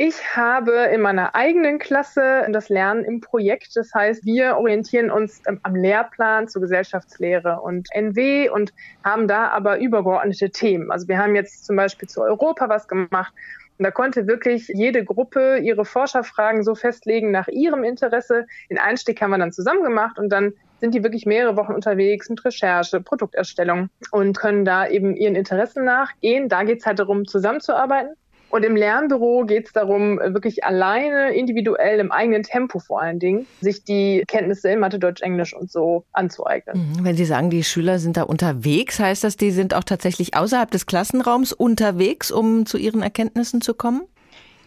Ich 0.00 0.36
habe 0.36 0.90
in 0.94 1.00
meiner 1.00 1.34
eigenen 1.34 1.80
Klasse 1.80 2.46
das 2.52 2.68
Lernen 2.68 3.04
im 3.04 3.20
Projekt. 3.20 3.74
Das 3.74 3.92
heißt, 3.92 4.24
wir 4.24 4.56
orientieren 4.56 5.10
uns 5.10 5.42
am 5.44 5.74
Lehrplan 5.74 6.46
zur 6.46 6.62
Gesellschaftslehre 6.62 7.60
und 7.60 7.88
NW 7.92 8.48
und 8.48 8.72
haben 9.02 9.26
da 9.26 9.48
aber 9.48 9.80
übergeordnete 9.80 10.50
Themen. 10.50 10.92
Also 10.92 11.08
wir 11.08 11.18
haben 11.18 11.34
jetzt 11.34 11.66
zum 11.66 11.74
Beispiel 11.74 12.08
zu 12.08 12.22
Europa 12.22 12.68
was 12.68 12.86
gemacht. 12.86 13.34
Und 13.76 13.82
da 13.82 13.90
konnte 13.90 14.28
wirklich 14.28 14.68
jede 14.68 15.04
Gruppe 15.04 15.58
ihre 15.58 15.84
Forscherfragen 15.84 16.62
so 16.62 16.76
festlegen 16.76 17.32
nach 17.32 17.48
ihrem 17.48 17.82
Interesse. 17.82 18.46
Den 18.70 18.78
Einstieg 18.78 19.20
haben 19.20 19.30
wir 19.32 19.38
dann 19.38 19.50
zusammen 19.50 19.82
gemacht 19.82 20.16
und 20.20 20.28
dann 20.28 20.52
sind 20.78 20.94
die 20.94 21.02
wirklich 21.02 21.26
mehrere 21.26 21.56
Wochen 21.56 21.72
unterwegs 21.72 22.30
mit 22.30 22.44
Recherche, 22.44 23.00
Produkterstellung 23.00 23.90
und 24.12 24.38
können 24.38 24.64
da 24.64 24.86
eben 24.86 25.16
ihren 25.16 25.34
Interessen 25.34 25.84
nachgehen. 25.84 26.48
Da 26.48 26.62
geht 26.62 26.78
es 26.78 26.86
halt 26.86 27.00
darum, 27.00 27.26
zusammenzuarbeiten. 27.26 28.14
Und 28.50 28.64
im 28.64 28.76
Lernbüro 28.76 29.44
geht 29.44 29.66
es 29.66 29.72
darum, 29.72 30.18
wirklich 30.18 30.64
alleine, 30.64 31.34
individuell, 31.34 31.98
im 32.00 32.10
eigenen 32.12 32.42
Tempo 32.42 32.78
vor 32.78 33.02
allen 33.02 33.18
Dingen, 33.18 33.46
sich 33.60 33.84
die 33.84 34.24
Kenntnisse 34.26 34.70
in 34.70 34.80
Mathe, 34.80 34.98
Deutsch, 34.98 35.22
Englisch 35.22 35.54
und 35.54 35.70
so 35.70 36.04
anzueignen. 36.12 36.78
Mhm. 36.78 37.04
Wenn 37.04 37.16
Sie 37.16 37.24
sagen, 37.24 37.50
die 37.50 37.64
Schüler 37.64 37.98
sind 37.98 38.16
da 38.16 38.22
unterwegs, 38.22 38.98
heißt 38.98 39.24
das, 39.24 39.36
die 39.36 39.50
sind 39.50 39.74
auch 39.74 39.84
tatsächlich 39.84 40.34
außerhalb 40.36 40.70
des 40.70 40.86
Klassenraums 40.86 41.52
unterwegs, 41.52 42.30
um 42.30 42.64
zu 42.64 42.78
ihren 42.78 43.02
Erkenntnissen 43.02 43.60
zu 43.60 43.74
kommen? 43.74 44.02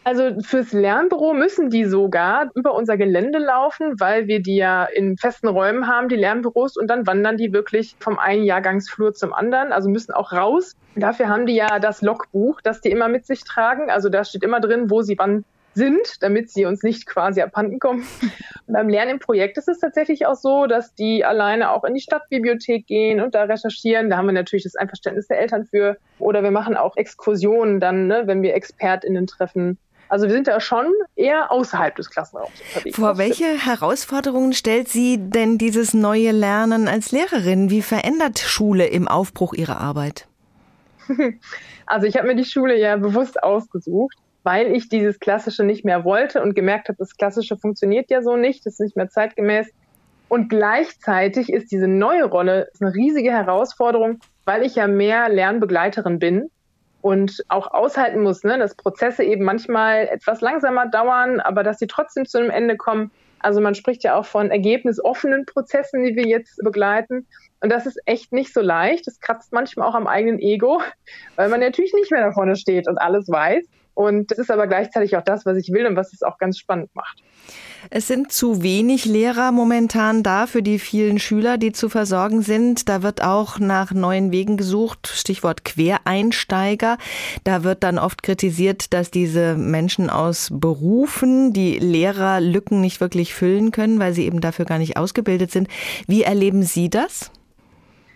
Also 0.03 0.41
fürs 0.41 0.73
Lernbüro 0.73 1.33
müssen 1.33 1.69
die 1.69 1.85
sogar 1.85 2.49
über 2.55 2.73
unser 2.73 2.97
Gelände 2.97 3.37
laufen, 3.37 3.99
weil 3.99 4.27
wir 4.27 4.41
die 4.41 4.55
ja 4.55 4.85
in 4.85 5.15
festen 5.17 5.47
Räumen 5.47 5.87
haben, 5.87 6.09
die 6.09 6.15
Lernbüros, 6.15 6.75
und 6.75 6.87
dann 6.87 7.05
wandern 7.05 7.37
die 7.37 7.53
wirklich 7.53 7.95
vom 7.99 8.17
einen 8.17 8.43
Jahrgangsflur 8.43 9.13
zum 9.13 9.31
anderen, 9.31 9.71
also 9.71 9.89
müssen 9.89 10.13
auch 10.13 10.31
raus. 10.31 10.75
Dafür 10.95 11.29
haben 11.29 11.45
die 11.45 11.55
ja 11.55 11.79
das 11.79 12.01
Logbuch, 12.01 12.61
das 12.61 12.81
die 12.81 12.89
immer 12.89 13.09
mit 13.09 13.27
sich 13.27 13.43
tragen. 13.43 13.91
Also 13.91 14.09
da 14.09 14.23
steht 14.23 14.43
immer 14.43 14.59
drin, 14.59 14.89
wo 14.89 15.03
sie 15.03 15.17
wann 15.19 15.45
sind, 15.73 16.21
damit 16.21 16.49
sie 16.49 16.65
uns 16.65 16.83
nicht 16.83 17.05
quasi 17.05 17.41
abhanden 17.41 17.79
kommen. 17.79 18.05
Und 18.67 18.73
beim 18.73 18.89
Lernen 18.89 19.11
im 19.11 19.19
Projekt 19.19 19.57
ist 19.57 19.69
es 19.69 19.79
tatsächlich 19.79 20.25
auch 20.25 20.35
so, 20.35 20.65
dass 20.65 20.95
die 20.95 21.23
alleine 21.23 21.71
auch 21.71 21.83
in 21.83 21.93
die 21.93 22.01
Stadtbibliothek 22.01 22.87
gehen 22.87 23.21
und 23.21 23.35
da 23.35 23.43
recherchieren. 23.43 24.09
Da 24.09 24.17
haben 24.17 24.25
wir 24.25 24.33
natürlich 24.33 24.63
das 24.63 24.75
Einverständnis 24.75 25.27
der 25.27 25.39
Eltern 25.39 25.65
für. 25.65 25.97
Oder 26.19 26.43
wir 26.43 26.51
machen 26.51 26.75
auch 26.75 26.97
Exkursionen 26.97 27.79
dann, 27.79 28.07
ne, 28.07 28.23
wenn 28.25 28.41
wir 28.41 28.55
ExpertInnen 28.55 29.27
treffen 29.27 29.77
also 30.11 30.27
wir 30.27 30.33
sind 30.33 30.47
da 30.49 30.59
schon 30.59 30.91
eher 31.15 31.53
außerhalb 31.53 31.95
des 31.95 32.09
Klassenraums 32.09 32.51
unterwegs. 32.67 32.97
Vor 32.97 33.17
welche 33.17 33.45
Herausforderungen 33.45 34.51
stellt 34.51 34.89
Sie 34.89 35.17
denn 35.17 35.57
dieses 35.57 35.93
neue 35.93 36.31
Lernen 36.31 36.89
als 36.89 37.13
Lehrerin? 37.13 37.69
Wie 37.69 37.81
verändert 37.81 38.37
Schule 38.39 38.87
im 38.87 39.07
Aufbruch 39.07 39.53
Ihre 39.53 39.77
Arbeit? 39.77 40.27
Also 41.87 42.07
ich 42.07 42.15
habe 42.15 42.27
mir 42.27 42.35
die 42.35 42.45
Schule 42.45 42.79
ja 42.79 42.95
bewusst 42.95 43.43
ausgesucht, 43.43 44.15
weil 44.43 44.73
ich 44.73 44.87
dieses 44.87 45.19
Klassische 45.19 45.65
nicht 45.65 45.83
mehr 45.83 46.05
wollte 46.05 46.41
und 46.41 46.55
gemerkt 46.55 46.87
habe, 46.87 46.97
das 46.97 47.17
Klassische 47.17 47.57
funktioniert 47.57 48.09
ja 48.09 48.21
so 48.21 48.37
nicht, 48.37 48.65
das 48.65 48.75
ist 48.75 48.79
nicht 48.79 48.95
mehr 48.95 49.09
zeitgemäß. 49.09 49.67
Und 50.29 50.47
gleichzeitig 50.47 51.51
ist 51.51 51.69
diese 51.69 51.89
neue 51.89 52.23
Rolle 52.23 52.69
eine 52.79 52.93
riesige 52.93 53.31
Herausforderung, 53.31 54.21
weil 54.45 54.63
ich 54.63 54.75
ja 54.75 54.87
mehr 54.87 55.27
Lernbegleiterin 55.27 56.19
bin 56.19 56.49
und 57.01 57.43
auch 57.47 57.73
aushalten 57.73 58.21
muss, 58.21 58.43
ne, 58.43 58.57
dass 58.57 58.75
Prozesse 58.75 59.23
eben 59.23 59.43
manchmal 59.43 60.07
etwas 60.07 60.41
langsamer 60.41 60.87
dauern, 60.87 61.39
aber 61.39 61.63
dass 61.63 61.79
sie 61.79 61.87
trotzdem 61.87 62.25
zu 62.25 62.37
einem 62.37 62.49
Ende 62.49 62.77
kommen. 62.77 63.11
Also 63.39 63.59
man 63.59 63.73
spricht 63.73 64.03
ja 64.03 64.15
auch 64.15 64.25
von 64.25 64.51
ergebnisoffenen 64.51 65.45
Prozessen, 65.45 66.03
die 66.03 66.15
wir 66.15 66.27
jetzt 66.27 66.57
begleiten. 66.63 67.27
Und 67.59 67.71
das 67.71 67.85
ist 67.85 67.99
echt 68.05 68.31
nicht 68.31 68.53
so 68.53 68.61
leicht. 68.61 69.07
Das 69.07 69.19
kratzt 69.19 69.51
manchmal 69.51 69.87
auch 69.87 69.95
am 69.95 70.07
eigenen 70.07 70.39
Ego, 70.39 70.81
weil 71.35 71.49
man 71.49 71.59
natürlich 71.59 71.93
nicht 71.93 72.11
mehr 72.11 72.21
da 72.21 72.31
vorne 72.31 72.55
steht 72.55 72.87
und 72.87 72.97
alles 72.97 73.29
weiß. 73.29 73.65
Und 73.93 74.31
das 74.31 74.39
ist 74.39 74.51
aber 74.51 74.67
gleichzeitig 74.67 75.17
auch 75.17 75.23
das, 75.23 75.45
was 75.45 75.57
ich 75.57 75.71
will 75.71 75.85
und 75.85 75.95
was 75.95 76.13
es 76.13 76.23
auch 76.23 76.37
ganz 76.37 76.57
spannend 76.57 76.89
macht. 76.95 77.21
Es 77.89 78.07
sind 78.07 78.31
zu 78.31 78.61
wenig 78.61 79.05
Lehrer 79.05 79.51
momentan 79.51 80.23
da 80.23 80.45
für 80.45 80.61
die 80.61 80.79
vielen 80.79 81.19
Schüler, 81.19 81.57
die 81.57 81.71
zu 81.71 81.89
versorgen 81.89 82.41
sind. 82.41 82.87
Da 82.87 83.03
wird 83.03 83.23
auch 83.23 83.59
nach 83.59 83.91
neuen 83.91 84.31
Wegen 84.31 84.55
gesucht, 84.55 85.07
Stichwort 85.07 85.65
Quereinsteiger. 85.65 86.97
Da 87.43 87.63
wird 87.63 87.83
dann 87.83 87.97
oft 87.97 88.23
kritisiert, 88.23 88.93
dass 88.93 89.11
diese 89.11 89.55
Menschen 89.55 90.09
aus 90.09 90.49
Berufen 90.51 91.53
die 91.53 91.79
Lehrerlücken 91.79 92.81
nicht 92.81 93.01
wirklich 93.01 93.33
füllen 93.33 93.71
können, 93.71 93.99
weil 93.99 94.13
sie 94.13 94.25
eben 94.25 94.41
dafür 94.41 94.65
gar 94.65 94.77
nicht 94.77 94.97
ausgebildet 94.97 95.51
sind. 95.51 95.67
Wie 96.07 96.23
erleben 96.23 96.63
Sie 96.63 96.89
das? 96.89 97.31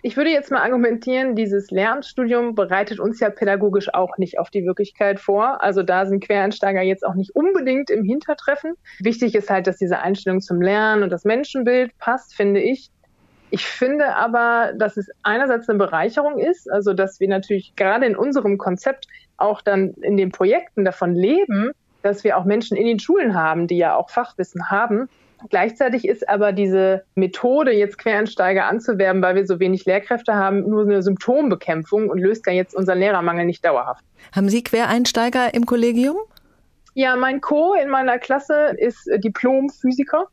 Ich 0.06 0.16
würde 0.16 0.30
jetzt 0.30 0.52
mal 0.52 0.62
argumentieren, 0.62 1.34
dieses 1.34 1.72
Lernstudium 1.72 2.54
bereitet 2.54 3.00
uns 3.00 3.18
ja 3.18 3.28
pädagogisch 3.28 3.92
auch 3.92 4.18
nicht 4.18 4.38
auf 4.38 4.50
die 4.50 4.64
Wirklichkeit 4.64 5.18
vor. 5.18 5.64
Also 5.64 5.82
da 5.82 6.06
sind 6.06 6.22
Quereinsteiger 6.22 6.80
jetzt 6.80 7.04
auch 7.04 7.14
nicht 7.14 7.34
unbedingt 7.34 7.90
im 7.90 8.04
Hintertreffen. 8.04 8.74
Wichtig 9.00 9.34
ist 9.34 9.50
halt, 9.50 9.66
dass 9.66 9.78
diese 9.78 9.98
Einstellung 9.98 10.40
zum 10.40 10.62
Lernen 10.62 11.02
und 11.02 11.10
das 11.10 11.24
Menschenbild 11.24 11.90
passt, 11.98 12.36
finde 12.36 12.60
ich. 12.60 12.92
Ich 13.50 13.66
finde 13.66 14.14
aber, 14.14 14.74
dass 14.78 14.96
es 14.96 15.08
einerseits 15.24 15.68
eine 15.68 15.78
Bereicherung 15.78 16.38
ist, 16.38 16.70
also 16.70 16.92
dass 16.92 17.18
wir 17.18 17.26
natürlich 17.26 17.74
gerade 17.74 18.06
in 18.06 18.14
unserem 18.14 18.58
Konzept 18.58 19.08
auch 19.38 19.60
dann 19.60 19.94
in 20.02 20.16
den 20.16 20.30
Projekten 20.30 20.84
davon 20.84 21.16
leben, 21.16 21.72
dass 22.02 22.22
wir 22.22 22.36
auch 22.36 22.44
Menschen 22.44 22.76
in 22.76 22.86
den 22.86 23.00
Schulen 23.00 23.34
haben, 23.34 23.66
die 23.66 23.78
ja 23.78 23.96
auch 23.96 24.10
Fachwissen 24.10 24.70
haben 24.70 25.08
Gleichzeitig 25.50 26.06
ist 26.06 26.28
aber 26.28 26.52
diese 26.52 27.04
Methode, 27.14 27.72
jetzt 27.72 27.98
Quereinsteiger 27.98 28.66
anzuwerben, 28.66 29.22
weil 29.22 29.34
wir 29.34 29.46
so 29.46 29.60
wenig 29.60 29.84
Lehrkräfte 29.84 30.34
haben, 30.34 30.68
nur 30.68 30.82
eine 30.82 31.02
Symptombekämpfung 31.02 32.08
und 32.08 32.18
löst 32.18 32.46
ja 32.46 32.52
jetzt 32.52 32.74
unseren 32.74 32.98
Lehrermangel 32.98 33.46
nicht 33.46 33.64
dauerhaft. 33.64 34.04
Haben 34.34 34.48
Sie 34.48 34.62
Quereinsteiger 34.62 35.54
im 35.54 35.66
Kollegium? 35.66 36.16
Ja, 36.94 37.14
mein 37.16 37.40
Co. 37.40 37.74
in 37.74 37.90
meiner 37.90 38.18
Klasse 38.18 38.74
ist 38.78 39.06
Diplom-Physiker 39.06 40.28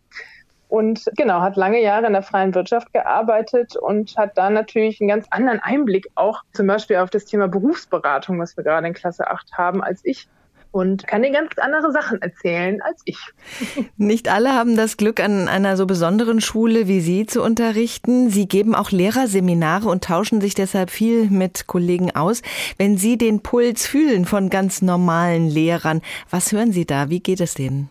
und 0.70 1.12
genau, 1.18 1.42
hat 1.42 1.56
lange 1.56 1.82
Jahre 1.82 2.08
in 2.08 2.14
der 2.14 2.24
freien 2.24 2.56
Wirtschaft 2.56 2.94
gearbeitet 2.94 3.76
und 3.76 4.18
hat 4.18 4.38
da 4.38 4.50
natürlich 4.50 5.00
einen 5.00 5.08
ganz 5.08 5.28
anderen 5.30 5.60
Einblick 5.60 6.08
auch 6.16 6.42
zum 6.54 6.66
Beispiel 6.66 6.96
auf 6.98 7.12
das 7.12 7.26
Thema 7.26 7.48
Berufsberatung, 7.48 8.40
was 8.40 8.58
wir 8.58 8.64
gerade 8.64 8.88
in 8.88 8.94
Klasse 8.94 9.28
8 9.28 9.54
haben, 9.54 9.84
als 9.84 10.00
ich 10.04 10.28
und 10.74 11.08
kann 11.08 11.22
dir 11.22 11.32
ganz 11.32 11.52
andere 11.58 11.92
Sachen 11.92 12.22
erzählen 12.22 12.82
als 12.82 13.02
ich. 13.06 13.18
Nicht 13.98 14.28
alle 14.28 14.54
haben 14.54 14.76
das 14.76 14.98
Glück, 14.98 15.20
an 15.20 15.48
einer 15.48 15.78
so 15.78 15.86
besonderen 15.86 16.42
Schule 16.42 16.88
wie 16.88 17.00
Sie 17.00 17.26
zu 17.28 17.42
unterrichten. 17.44 18.30
Sie 18.30 18.48
geben 18.48 18.74
auch 18.74 18.92
Lehrerseminare 18.92 19.88
und 19.88 20.04
tauschen 20.04 20.42
sich 20.42 20.56
deshalb 20.56 20.90
viel 20.90 21.30
mit 21.30 21.68
Kollegen 21.68 22.16
aus. 22.16 22.42
Wenn 22.78 22.98
Sie 22.98 23.18
den 23.18 23.42
Puls 23.42 23.86
fühlen 23.86 24.26
von 24.26 24.50
ganz 24.50 24.82
normalen 24.82 25.48
Lehrern, 25.48 26.02
was 26.30 26.52
hören 26.52 26.72
Sie 26.72 26.86
da? 26.86 27.10
Wie 27.10 27.20
geht 27.20 27.40
es 27.40 27.54
denen? 27.54 27.90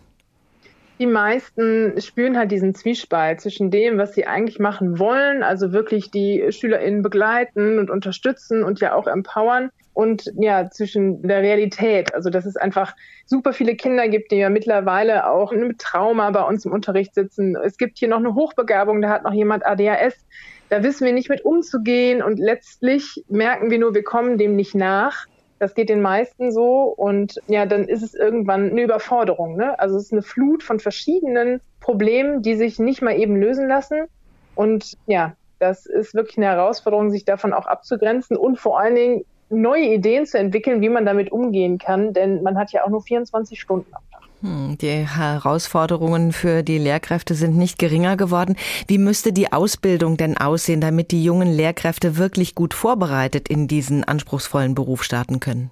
die 0.99 1.07
meisten 1.07 1.99
spüren 1.99 2.37
halt 2.37 2.51
diesen 2.51 2.75
Zwiespalt 2.75 3.41
zwischen 3.41 3.71
dem, 3.71 3.97
was 3.97 4.13
sie 4.13 4.25
eigentlich 4.25 4.59
machen 4.59 4.99
wollen, 4.99 5.43
also 5.43 5.73
wirklich 5.73 6.11
die 6.11 6.45
SchülerInnen 6.49 7.01
begleiten 7.01 7.77
und 7.79 7.89
unterstützen 7.89 8.63
und 8.63 8.79
ja 8.79 8.93
auch 8.93 9.07
empowern 9.07 9.69
und 9.93 10.31
ja, 10.35 10.69
zwischen 10.69 11.21
der 11.21 11.41
Realität. 11.41 12.13
Also, 12.13 12.29
dass 12.29 12.45
es 12.45 12.55
einfach 12.55 12.95
super 13.25 13.53
viele 13.53 13.75
Kinder 13.75 14.07
gibt, 14.07 14.31
die 14.31 14.37
ja 14.37 14.49
mittlerweile 14.49 15.29
auch 15.29 15.51
mit 15.51 15.79
Trauma 15.79 16.29
bei 16.31 16.41
uns 16.41 16.65
im 16.65 16.71
Unterricht 16.71 17.13
sitzen. 17.13 17.55
Es 17.55 17.77
gibt 17.77 17.97
hier 17.99 18.07
noch 18.07 18.17
eine 18.17 18.35
Hochbegabung, 18.35 19.01
da 19.01 19.09
hat 19.09 19.23
noch 19.23 19.33
jemand 19.33 19.65
ADHS. 19.65 20.25
Da 20.69 20.81
wissen 20.81 21.05
wir 21.05 21.13
nicht 21.13 21.29
mit 21.29 21.45
umzugehen 21.45 22.23
und 22.23 22.39
letztlich 22.39 23.23
merken 23.27 23.69
wir 23.69 23.77
nur, 23.77 23.93
wir 23.93 24.03
kommen 24.03 24.37
dem 24.37 24.55
nicht 24.55 24.73
nach. 24.73 25.27
Das 25.59 25.75
geht 25.75 25.89
den 25.89 26.01
meisten 26.01 26.51
so 26.51 26.93
und 26.97 27.39
ja, 27.47 27.65
dann 27.65 27.87
ist 27.87 28.01
es 28.01 28.15
irgendwann 28.15 28.71
eine 28.71 28.81
Überforderung. 28.81 29.55
Ne? 29.55 29.79
Also 29.79 29.97
es 29.97 30.05
ist 30.05 30.11
eine 30.11 30.23
Flut 30.23 30.63
von 30.63 30.79
verschiedenen 30.79 31.61
Problemen, 31.79 32.41
die 32.41 32.55
sich 32.55 32.79
nicht 32.79 33.01
mal 33.01 33.17
eben 33.17 33.35
lösen 33.35 33.67
lassen. 33.67 34.05
Und 34.55 34.97
ja, 35.05 35.35
das 35.59 35.85
ist 35.85 36.13
wirklich 36.13 36.37
eine 36.37 36.47
Herausforderung, 36.47 37.11
sich 37.11 37.23
davon 37.23 37.53
auch 37.53 37.67
abzugrenzen 37.67 38.35
und 38.35 38.59
vor 38.59 38.79
allen 38.79 38.95
Dingen 38.95 39.25
neue 39.61 39.93
Ideen 39.93 40.25
zu 40.25 40.37
entwickeln, 40.37 40.81
wie 40.81 40.89
man 40.89 41.05
damit 41.05 41.31
umgehen 41.31 41.77
kann, 41.77 42.13
denn 42.13 42.43
man 42.43 42.57
hat 42.57 42.71
ja 42.71 42.83
auch 42.83 42.89
nur 42.89 43.01
24 43.01 43.59
Stunden 43.59 43.93
am 43.93 44.01
Tag. 44.11 44.21
Hm, 44.41 44.77
die 44.79 44.89
Herausforderungen 44.89 46.33
für 46.33 46.63
die 46.63 46.77
Lehrkräfte 46.77 47.33
sind 47.33 47.57
nicht 47.57 47.79
geringer 47.79 48.17
geworden. 48.17 48.57
Wie 48.87 48.97
müsste 48.97 49.31
die 49.31 49.53
Ausbildung 49.53 50.17
denn 50.17 50.37
aussehen, 50.37 50.81
damit 50.81 51.11
die 51.11 51.23
jungen 51.23 51.51
Lehrkräfte 51.51 52.17
wirklich 52.17 52.53
gut 52.53 52.73
vorbereitet 52.73 53.47
in 53.47 53.67
diesen 53.67 54.03
anspruchsvollen 54.03 54.75
Beruf 54.75 55.03
starten 55.03 55.39
können? 55.39 55.71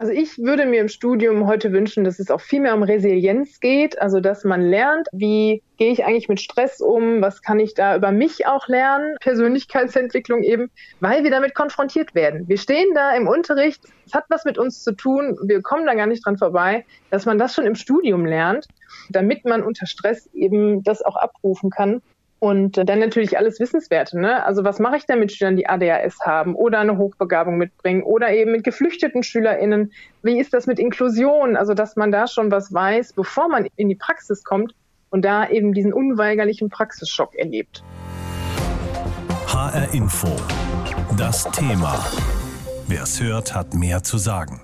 Also 0.00 0.14
ich 0.14 0.38
würde 0.38 0.64
mir 0.64 0.80
im 0.80 0.88
Studium 0.88 1.46
heute 1.46 1.72
wünschen, 1.72 2.04
dass 2.04 2.18
es 2.18 2.30
auch 2.30 2.40
viel 2.40 2.60
mehr 2.60 2.74
um 2.74 2.82
Resilienz 2.82 3.60
geht, 3.60 4.00
also 4.00 4.18
dass 4.20 4.44
man 4.44 4.62
lernt, 4.62 5.08
wie 5.12 5.62
gehe 5.76 5.92
ich 5.92 6.06
eigentlich 6.06 6.30
mit 6.30 6.40
Stress 6.40 6.80
um, 6.80 7.20
was 7.20 7.42
kann 7.42 7.60
ich 7.60 7.74
da 7.74 7.96
über 7.96 8.10
mich 8.10 8.46
auch 8.46 8.66
lernen, 8.66 9.16
Persönlichkeitsentwicklung 9.20 10.42
eben, 10.42 10.70
weil 11.00 11.22
wir 11.22 11.30
damit 11.30 11.54
konfrontiert 11.54 12.14
werden. 12.14 12.48
Wir 12.48 12.56
stehen 12.56 12.94
da 12.94 13.14
im 13.14 13.28
Unterricht, 13.28 13.82
es 14.06 14.14
hat 14.14 14.24
was 14.30 14.46
mit 14.46 14.56
uns 14.56 14.82
zu 14.82 14.92
tun, 14.92 15.36
wir 15.42 15.60
kommen 15.60 15.84
da 15.84 15.92
gar 15.92 16.06
nicht 16.06 16.24
dran 16.24 16.38
vorbei, 16.38 16.86
dass 17.10 17.26
man 17.26 17.36
das 17.36 17.54
schon 17.54 17.66
im 17.66 17.74
Studium 17.74 18.24
lernt, 18.24 18.68
damit 19.10 19.44
man 19.44 19.62
unter 19.62 19.84
Stress 19.84 20.30
eben 20.32 20.82
das 20.82 21.02
auch 21.02 21.16
abrufen 21.16 21.68
kann. 21.68 22.00
Und 22.40 22.78
dann 22.78 22.98
natürlich 22.98 23.36
alles 23.36 23.60
Wissenswerte. 23.60 24.18
Ne? 24.18 24.44
Also 24.44 24.64
was 24.64 24.78
mache 24.78 24.96
ich 24.96 25.04
denn 25.04 25.20
mit 25.20 25.30
Schülern, 25.30 25.56
die 25.56 25.68
ADHS 25.68 26.20
haben 26.24 26.54
oder 26.54 26.78
eine 26.78 26.96
Hochbegabung 26.96 27.58
mitbringen 27.58 28.02
oder 28.02 28.32
eben 28.32 28.52
mit 28.52 28.64
geflüchteten 28.64 29.22
SchülerInnen? 29.22 29.92
Wie 30.22 30.40
ist 30.40 30.54
das 30.54 30.66
mit 30.66 30.78
Inklusion? 30.78 31.54
Also 31.54 31.74
dass 31.74 31.96
man 31.96 32.10
da 32.10 32.26
schon 32.26 32.50
was 32.50 32.72
weiß, 32.72 33.12
bevor 33.12 33.48
man 33.48 33.68
in 33.76 33.90
die 33.90 33.94
Praxis 33.94 34.42
kommt 34.42 34.74
und 35.10 35.22
da 35.22 35.50
eben 35.50 35.74
diesen 35.74 35.92
unweigerlichen 35.92 36.70
Praxisschock 36.70 37.34
erlebt. 37.34 37.84
HR 39.46 39.92
Info. 39.92 40.28
Das 41.18 41.44
Thema. 41.50 42.02
Wer 42.88 43.02
es 43.02 43.20
hört, 43.20 43.54
hat 43.54 43.74
mehr 43.74 44.02
zu 44.02 44.16
sagen. 44.16 44.62